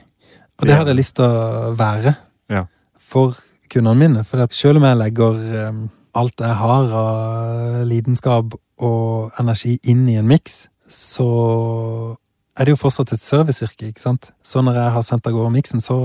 [0.61, 2.15] Og det hadde jeg lyst til å være
[2.51, 2.65] Ja.
[2.99, 3.37] for
[3.71, 4.23] kundene mine.
[4.27, 10.17] For selv om jeg legger um, alt jeg har av lidenskap og energi inn i
[10.19, 12.17] en miks, så
[12.59, 14.27] er det jo fortsatt et serviceyrke, ikke sant?
[14.43, 15.95] Så når jeg har sendt av gårde miksen, så,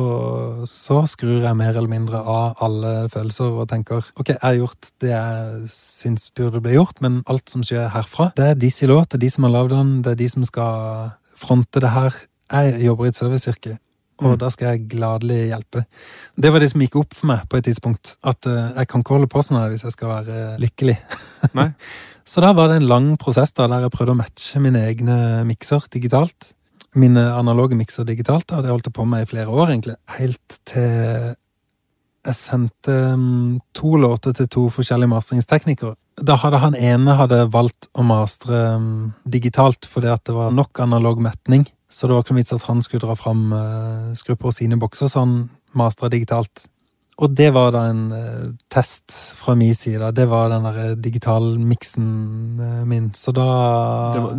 [0.70, 4.90] så skrur jeg mer eller mindre av alle følelser og tenker ok, jeg har gjort
[5.02, 8.92] det jeg syns burde bli gjort, men alt som skjer herfra, det er de sin
[8.92, 11.92] låt, det er de som har lagd den, det er de som skal fronte det
[11.94, 12.16] her.
[12.52, 13.78] Jeg jobber i et serviceyrke,
[14.22, 14.38] og Mm.
[14.38, 15.84] da skal jeg gladelig hjelpe.
[16.40, 19.02] Det var det som gikk opp for meg på et tidspunkt, at uh, jeg kan
[19.02, 20.98] ikke holde på sånn her hvis jeg skal være lykkelig.
[21.54, 21.72] Nei.
[22.26, 25.44] Så da var det en lang prosess da, der jeg prøvde å matche mine egne
[25.46, 26.48] mikser digitalt.
[26.98, 29.94] Mine analoge mikser digitalt, da, og det holdt jeg på med i flere år, egentlig.
[30.16, 31.36] Helt til
[32.26, 35.94] jeg sendte mm, to låter til to forskjellige masteringsteknikere.
[36.16, 39.00] Da hadde han ene hadde valgt å mastre mm,
[39.36, 41.66] digitalt fordi at det var nok analog metning.
[41.92, 44.78] Så det var ikke noe vits at han skulle dra fram skrupper skru på sine
[44.80, 45.36] bokser, så han
[45.78, 46.66] mastra digitalt.
[47.16, 50.10] Og det var da en eh, test fra min side.
[50.12, 52.08] Det var den der digitalmiksen
[52.60, 53.08] uh, min.
[53.16, 53.46] Så da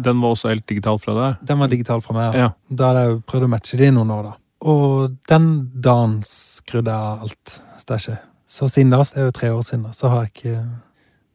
[0.05, 1.39] den var også helt digital fra deg?
[1.49, 2.37] Den var digital fra meg.
[2.37, 2.51] Ja.
[2.69, 4.35] Da hadde jeg jo prøvd å matche det i noen år, da.
[4.65, 5.47] Og den
[5.83, 8.23] dagen skrudde jeg av alt stæsjet.
[8.47, 10.61] Så siden da, så det er jo tre år siden, så har jeg ikke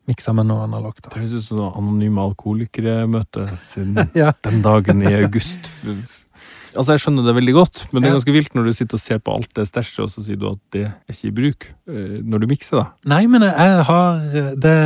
[0.08, 1.04] miksa med noe analogt.
[1.06, 4.32] Det høres ut som anonyme alkoholikere møter siden Ja.
[4.42, 5.68] den dagen i august.
[6.72, 9.02] Altså, jeg skjønner det veldig godt, men det er ganske vilt når du sitter og
[9.04, 11.66] ser på alt det stæsjet, og så sier du at det er ikke i bruk
[11.92, 12.86] eh, når du mikser, da.
[13.12, 14.22] Nei, men jeg har
[14.56, 14.76] det,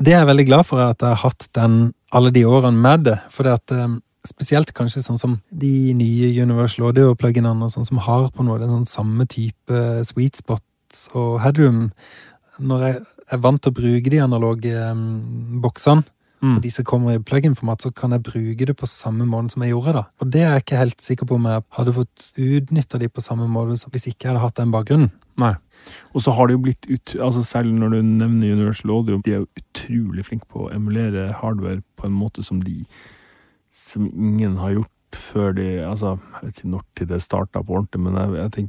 [0.00, 1.76] det jeg er veldig glad for, at jeg har hatt den
[2.16, 3.18] alle de årene med det.
[3.30, 3.92] For det at eh,
[4.26, 8.88] spesielt kanskje sånn som de nye Universal Audio-pluginene sånn som har på noe, er sånn
[8.88, 11.90] samme type sweet spot og headroom.
[12.62, 12.98] Når jeg
[13.32, 16.04] er vant til å bruke de analoge um, boksene,
[16.42, 16.56] Mm.
[16.56, 19.62] og de som kommer i plug-in-format, så kan jeg bruke det på samme måte som
[19.62, 20.00] jeg gjorde da.
[20.18, 23.22] Og det er jeg ikke helt sikker på om jeg hadde fått utnytta de på
[23.22, 25.12] samme måte hvis ikke jeg hadde hatt den bakgrunnen.
[25.38, 25.54] Nei.
[26.12, 29.32] Og så har det jo blitt ut, altså Selv når du nevner Universal Audio, de
[29.32, 32.84] er jo utrolig flinke på å emulere hardware på en måte som de
[33.72, 37.76] Som ingen har gjort før de Altså, jeg vet ikke når til det starta på
[37.78, 38.68] ordentlig, men jeg, jeg tenker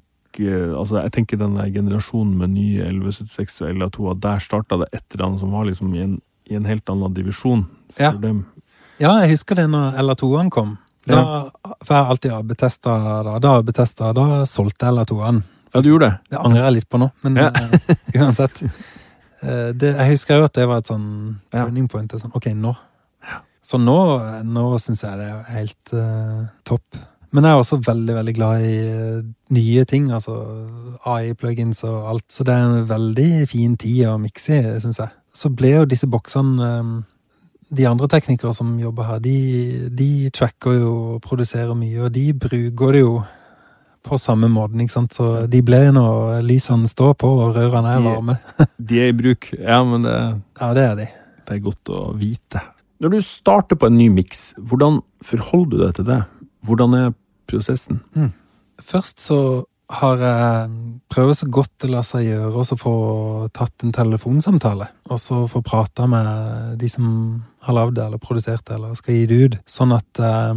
[0.79, 5.03] altså jeg tenker den generasjonen med nye 1176 og LA2, at der starta det et
[5.13, 6.15] eller annet som var liksom i en,
[6.49, 8.11] i en helt annen divisjon for Ja.
[8.17, 8.45] dem.
[8.99, 10.77] Ja, jeg husker det når LA2-en kom.
[11.05, 11.49] Da,
[11.83, 12.91] For jeg har alltid AB-testa
[13.27, 13.37] da.
[13.43, 15.43] Da AB-testa, da solgte jeg LA2-en.
[15.73, 16.17] Ja, du gjorde det?
[16.31, 17.49] Det angrer jeg litt på nå, men Ja.
[17.49, 18.61] uh, uansett.
[19.43, 21.07] Uh, det, jeg husker jo at det var et sånn
[21.53, 21.65] Ja.
[21.65, 22.11] turning point.
[22.11, 22.73] Sånn, ok, nå.
[23.63, 23.97] Så nå,
[24.43, 26.99] nå syns jeg det er helt uh, topp.
[27.33, 29.21] Men jeg er også veldig, veldig glad i eh,
[29.57, 30.35] nye ting, altså
[31.09, 32.27] AI-plugins og alt.
[32.29, 35.09] Så det er en veldig fin tid å mikse i, syns jeg.
[35.33, 36.91] Så ble jo disse boksene um,
[37.73, 42.27] De andre teknikere som jobber her, de, de tracker jo og produserer mye, og de
[42.37, 43.15] bruker det jo
[44.05, 45.17] på samme måten, ikke sant.
[45.17, 48.37] Så de ble når lysene står på og rørene er varme.
[48.77, 49.49] De er i bruk.
[49.57, 50.19] Ja, men det,
[50.59, 51.09] Ja, det er de.
[51.47, 52.61] det er godt å vite.
[53.03, 56.21] Når du starter på en ny miks, hvordan forholder du deg til det?
[56.63, 57.09] Hvordan er
[57.51, 57.99] prosessen?
[58.79, 59.39] Først så
[59.93, 60.69] har jeg
[61.11, 62.93] prøvd så godt det lar seg gjøre å få
[63.53, 64.87] tatt en telefonsamtale.
[65.11, 67.05] Og så få prata med de som
[67.67, 69.59] har lagd det, eller produsert det, eller skal gi det ut.
[69.69, 70.55] Sånn at jeg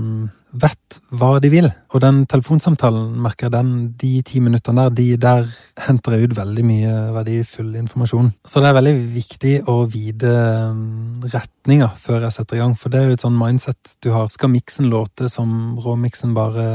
[0.63, 1.69] vet hva de vil.
[1.95, 5.51] Og den telefonsamtalen, merker jeg, den, de ti minuttene der, de, der
[5.87, 8.33] henter jeg ut veldig mye verdifull informasjon.
[8.47, 10.33] Så det er veldig viktig å vite
[10.73, 14.11] um, retninga før jeg setter i gang, for det er jo et sånn mindset du
[14.15, 14.31] har.
[14.35, 16.67] Skal miksen låte som råmiksen bare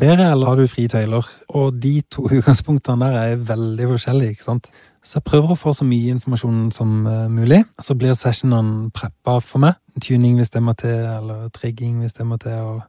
[0.00, 1.26] bedre, eller har du frie tøyler?
[1.54, 4.70] Og de to utgangspunktene der er veldig forskjellige, ikke sant?
[5.00, 7.62] Så jeg prøver å få så mye informasjon som eh, mulig.
[7.80, 9.78] Så blir sessionene preppa for meg.
[9.96, 12.58] Tuning hvis det må til, eller trigging hvis det må til.
[12.60, 12.82] og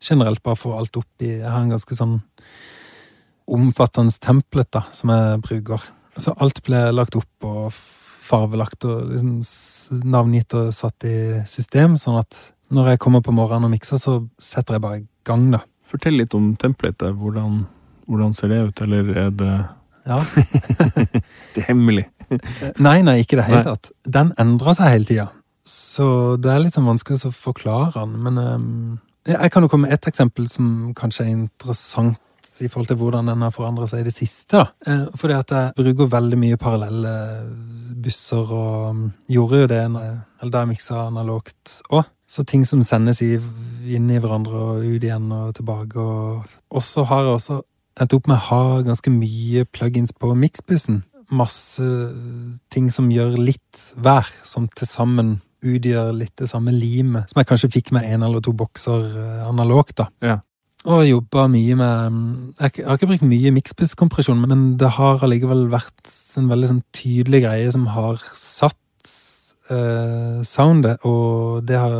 [0.00, 2.18] generelt bare få alt opp i Jeg har en ganske sånn
[3.48, 5.88] omfattende templet da, som jeg bruker.
[6.20, 7.72] Så alt ble lagt opp og
[8.28, 11.16] farvelagt og liksom navngitt og satt i
[11.48, 12.36] system, sånn at
[12.74, 15.62] når jeg kommer på morgenen og mikser, så setter jeg bare i gang, da.
[15.88, 17.16] Fortell litt om templatet.
[17.16, 17.62] Hvordan,
[18.10, 19.56] hvordan ser det ut, eller er det,
[20.08, 20.20] Ja.
[21.54, 22.04] det er hemmelig?
[22.86, 23.88] Nei, nei, ikke i det hele tatt.
[24.04, 25.26] Den endrer seg hele tida.
[25.68, 28.98] Så det er litt sånn vanskelig å forklare den, men ehm,
[29.28, 32.18] jeg kan jo komme med ett eksempel som kanskje er interessant
[32.60, 34.56] i forhold til hvordan den har forandra seg i det siste.
[34.56, 34.66] da.
[34.86, 37.14] Eh, Fordi at jeg bruker veldig mye parallelle
[38.02, 39.82] busser, og gjorde jo det
[40.52, 42.04] da jeg miksa analogt òg.
[42.28, 45.98] Så ting som sendes inn i hverandre og ut igjen og tilbake.
[45.98, 47.62] Og så har jeg også
[48.00, 51.04] endt opp med å ha ganske mye plugins på miksbussen.
[51.30, 51.84] Masse
[52.70, 57.30] ting som gjør litt hver, som til sammen utgjør litt det samme limet.
[57.30, 60.08] Som jeg kanskje fikk med én eller to bokser eh, analogt, da.
[60.24, 60.38] Ja.
[60.86, 65.66] Og jobba mye med mm, Jeg har ikke brukt mye miksbusskompresjon, men det har allikevel
[65.72, 68.78] vært en veldig sånn tydelig greie som har satt
[69.74, 71.98] eh, soundet, og det har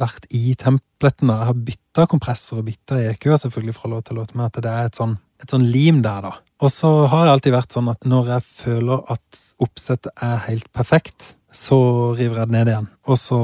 [0.00, 1.36] vært i templetene.
[1.36, 4.72] Jeg har bytta kompressor og bytta EQ-er selvfølgelig fra låt til låt, men at det
[4.72, 6.34] er et sånn, et sånn lim der, da.
[6.64, 10.70] Og så har det alltid vært sånn at når jeg føler at oppsettet er helt
[10.72, 11.78] perfekt, så
[12.18, 12.88] river jeg det ned igjen.
[13.08, 13.40] Og så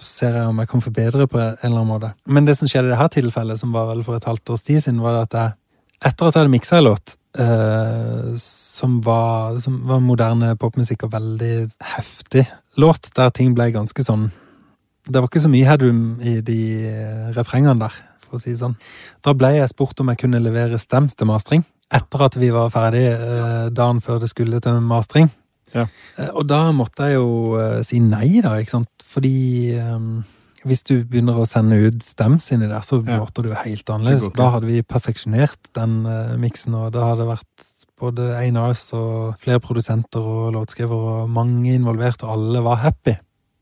[0.00, 2.12] ser jeg om jeg kan forbedre på en eller annen måte.
[2.24, 4.80] Men det som skjedde i dette tilfellet, som var vel for et halvt års tid
[4.80, 5.56] siden, var at jeg,
[6.00, 11.12] etter at jeg hadde miksa en låt Uh, som, var, som var moderne popmusikk og
[11.12, 12.42] veldig heftig
[12.74, 14.32] låt, der ting ble ganske sånn
[15.06, 16.58] Det var ikke så mye headroom i de
[16.90, 17.94] eh, refrengene der,
[18.26, 18.74] for å si det sånn.
[19.22, 21.62] Da ble jeg spurt om jeg kunne levere stems til mastring.
[21.90, 25.30] Etter at vi var ferdig uh, dagen før det skulle til mastring.
[25.74, 25.86] Ja.
[26.18, 28.90] Eh, og da måtte jeg jo eh, si nei, da, ikke sant.
[29.10, 30.22] Fordi um,
[30.68, 33.18] hvis du begynner å sende ut stems inni der, så Ja.
[33.18, 34.28] låter jo helt annerledes.
[34.28, 37.68] Og da hadde vi perfeksjonert den uh, miksen, og da hadde det vært
[38.00, 43.16] både A&Rs og flere produsenter og låtskrivere og mange involvert, og alle var happy.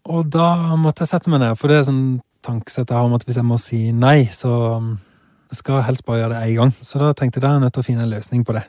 [0.09, 3.17] Og da måtte jeg sette meg ned, for det er sånn tankesett jeg har om
[3.17, 4.93] at hvis jeg må si nei, så um,
[5.53, 6.73] skal jeg helst bare gjøre det én gang.
[6.81, 8.65] Så da tenkte jeg da er jeg nødt til å finne en løsning på det.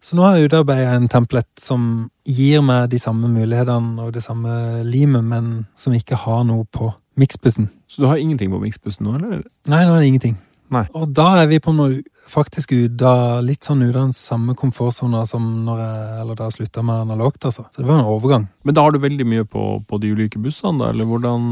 [0.00, 1.82] Så nå har jeg utarbeidet en template som
[2.24, 6.88] gir meg de samme mulighetene og det samme limet, men som ikke har noe på
[7.20, 7.68] miksbussen.
[7.90, 9.42] Så du har ingenting på miksbussen nå, eller?
[9.68, 10.38] Nei, nå er det ingenting.
[10.70, 10.86] Nei.
[10.94, 12.00] Og da er vi på noe
[12.30, 16.46] faktisk ut av litt sånn ut av den samme komfortsona som når jeg, eller da
[16.46, 17.64] jeg slutta med analogt, altså.
[17.74, 18.46] Så det var en overgang.
[18.62, 21.48] Men da har du veldig mye på, på de ulike bussene, da, eller hvordan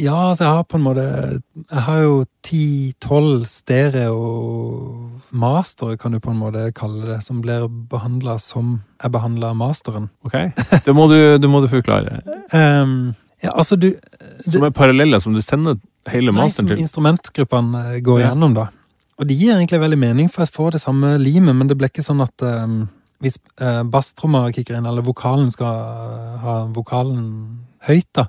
[0.00, 1.02] Ja, altså jeg har på en måte
[1.70, 2.14] Jeg har jo
[2.46, 4.22] 10-12 stereo
[5.30, 10.08] master, kan du på en måte kalle det, som blir behandla som jeg behandla masteren.
[10.24, 10.38] Ok?
[10.86, 12.22] Det må du, det må du forklare.
[12.54, 13.12] um,
[13.44, 13.92] ja, altså du
[14.46, 15.76] Som er paralleller som du sender
[16.10, 16.82] hele Nei, masteren som til.
[16.84, 18.28] instrumentgruppene eh, går Ja.
[18.32, 18.68] gjennom, da.
[19.18, 21.88] Og de gir egentlig veldig mening, for jeg får det samme limet, men det blir
[21.88, 22.88] ikke sånn at um,
[23.22, 28.24] hvis uh, basstromma kicker inn, eller vokalen skal eh, ha vokalen høyt, da,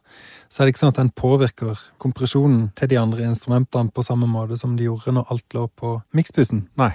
[0.52, 4.28] så er det ikke sånn at den påvirker kompresjonen til de andre instrumentene på samme
[4.30, 6.68] måte som de gjorde når alt lå på mikspussen.
[6.78, 6.92] Nei.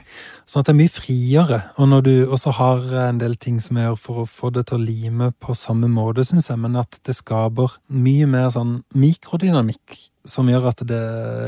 [0.47, 3.77] Sånn at det er mye friere, og når du også har en del ting som
[3.81, 6.77] jeg gjør for å få det til å lime på samme måte, syns jeg, men
[6.81, 11.05] at det skaper mye mer sånn mikrodynamikk som gjør at det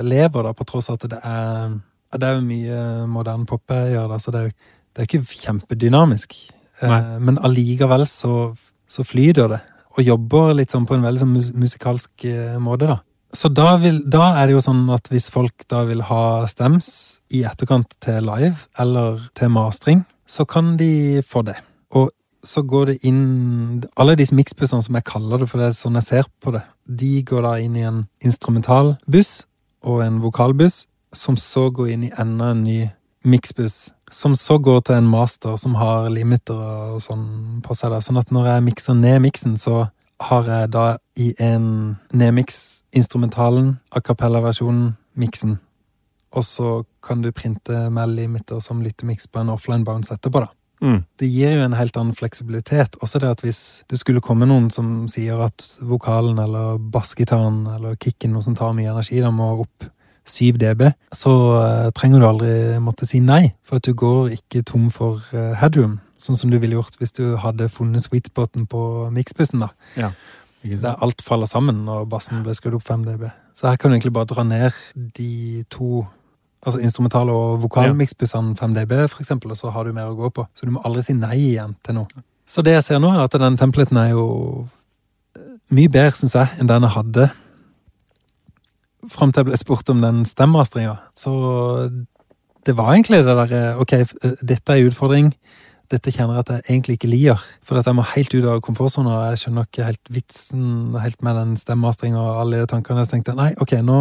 [0.06, 1.80] lever, da, på tross av at det er
[2.12, 4.56] Det er jo mye moderne pop jeg gjør, da, så det er jo
[4.92, 6.34] det er ikke kjempedynamisk.
[6.82, 7.20] Eh, Nei.
[7.24, 8.52] men allikevel så,
[8.84, 9.60] så flyter det,
[9.96, 12.98] og jobber litt sånn på en veldig sånn musikalsk eh, måte, da.
[13.32, 16.88] Så da, vil, da er det jo sånn at hvis folk da vil ha stems
[17.32, 21.56] i etterkant til live eller til mastring, så kan de få det.
[21.96, 22.10] Og
[22.42, 25.98] så går det inn Alle disse miksbussene som jeg kaller det, for det er sånn
[26.00, 29.44] jeg ser på det, de går da inn i en instrumentalbuss
[29.86, 32.78] og en vokalbuss, som så går inn i enda en ny
[33.24, 33.90] miksbuss.
[34.12, 37.90] Som så går til en master som har limiter og sånn på seg.
[37.90, 38.00] da.
[38.04, 39.88] Sånn at når jeg mikser ned miksen, så
[40.22, 40.86] har jeg da
[41.18, 45.58] i en nedmiks instrumentalen, a cappella-versjonen, miksen.
[46.32, 50.52] Og så kan du printe med limiter som lyttemiks på en offline bounce etterpå, da.
[50.82, 51.00] Mm.
[51.18, 52.96] Det gir jo en helt annen fleksibilitet.
[53.00, 57.98] Også det at hvis det skulle komme noen som sier at vokalen eller bassgitaren eller
[58.02, 59.86] kicken, noe som tar mye energi, da må opp
[60.28, 64.62] 7 dB, så eh, trenger du aldri måtte si nei, for at du går ikke
[64.66, 68.68] tom for eh, headroom, sånn som du ville gjort hvis du hadde funnet sweet spoten
[68.70, 69.72] på miksbussen, da.
[69.98, 70.12] Ja.
[70.62, 73.26] Der alt faller sammen når bassen ble skrudd opp 5 dB.
[73.58, 76.04] Så her kan du egentlig bare dra ned de to
[76.62, 80.30] Altså instrumental- og vokalmiksbussene 5 dB, for eksempel, og så har du mer å gå
[80.30, 80.46] på.
[80.54, 82.22] Så du må aldri si nei igjen til noe.
[82.46, 84.26] Så det jeg ser nå, er at den templaten er jo
[85.72, 87.30] mye bedre, syns jeg, enn den jeg hadde
[89.10, 90.96] fram til jeg ble spurt om den stemmastringa.
[91.18, 91.32] Så
[92.66, 93.96] det var egentlig det derre Ok,
[94.42, 95.32] dette er en utfordring.
[95.90, 97.46] Dette kjenner jeg at jeg egentlig ikke liker.
[97.66, 100.66] For at jeg må helt ut av komfortsona, jeg skjønner ikke helt vitsen
[101.02, 103.04] helt med den stemmastringa og alle de tankene.
[103.04, 103.98] Så tenkte jeg nei, ok, nå,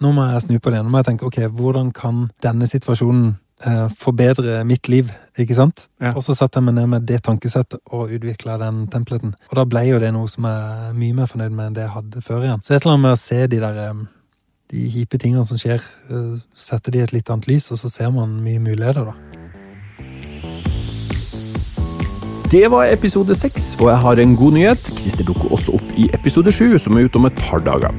[0.00, 0.82] nå må jeg snu på det.
[0.82, 3.34] Nå må jeg tenke ok, hvordan kan denne situasjonen
[3.66, 5.86] eh, forbedre mitt liv, ikke sant?
[6.00, 6.14] Ja.
[6.14, 9.34] Og så satte jeg meg ned med det tankesettet og utvikla den templeten.
[9.50, 11.84] Og da ble jo det noe som jeg er mye mer fornøyd med enn det
[11.86, 12.64] jeg hadde før igjen.
[12.64, 14.08] Så et eller annet med å se de der eh,
[14.70, 17.90] de hipe tingene som skjer, eh, sette de i et litt annet lys, og så
[17.90, 19.39] ser man mye muligheter, da.
[22.50, 24.88] Det var episode seks, og jeg har en god nyhet.
[24.98, 27.94] Christer dukker også opp i episode sju, som er ute om et par dager.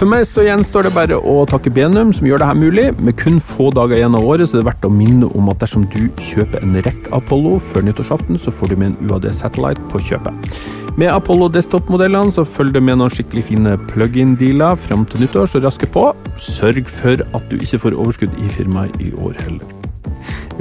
[0.00, 2.86] For meg så gjenstår det bare å takke Benum, som gjør det her mulig.
[3.04, 5.60] Med kun få dager igjen av året, så er det verdt å minne om at
[5.60, 9.84] dersom du kjøper en rekk Apollo før nyttårsaften, så får du med en UAD Satellite
[9.92, 10.56] på kjøpet.
[10.96, 15.60] Med Apollo desktop-modellene så følger det med noen skikkelig fine plug-in-dealer fram til nyttår, så
[15.60, 16.08] raske på.
[16.40, 19.81] Sørg for at du ikke får overskudd i firmaet i år heller.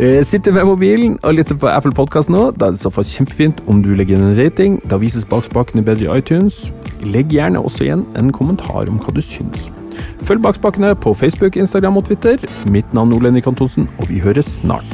[0.02, 3.06] Eh, Sitter ved mobilen og lytter på Apple Podcast nå, da er det så for
[3.06, 4.80] kjempefint om du legger inn en rating.
[4.90, 6.72] Da vises bakspakene bedre i iTunes.
[7.06, 9.70] Legg gjerne også igjen en kommentar om hva du syns.
[10.26, 12.42] Følg bakspakene på Facebook, Instagram og Twitter.
[12.74, 14.90] Mitt navn er Ole Henrik Antonsen, og vi høres snart.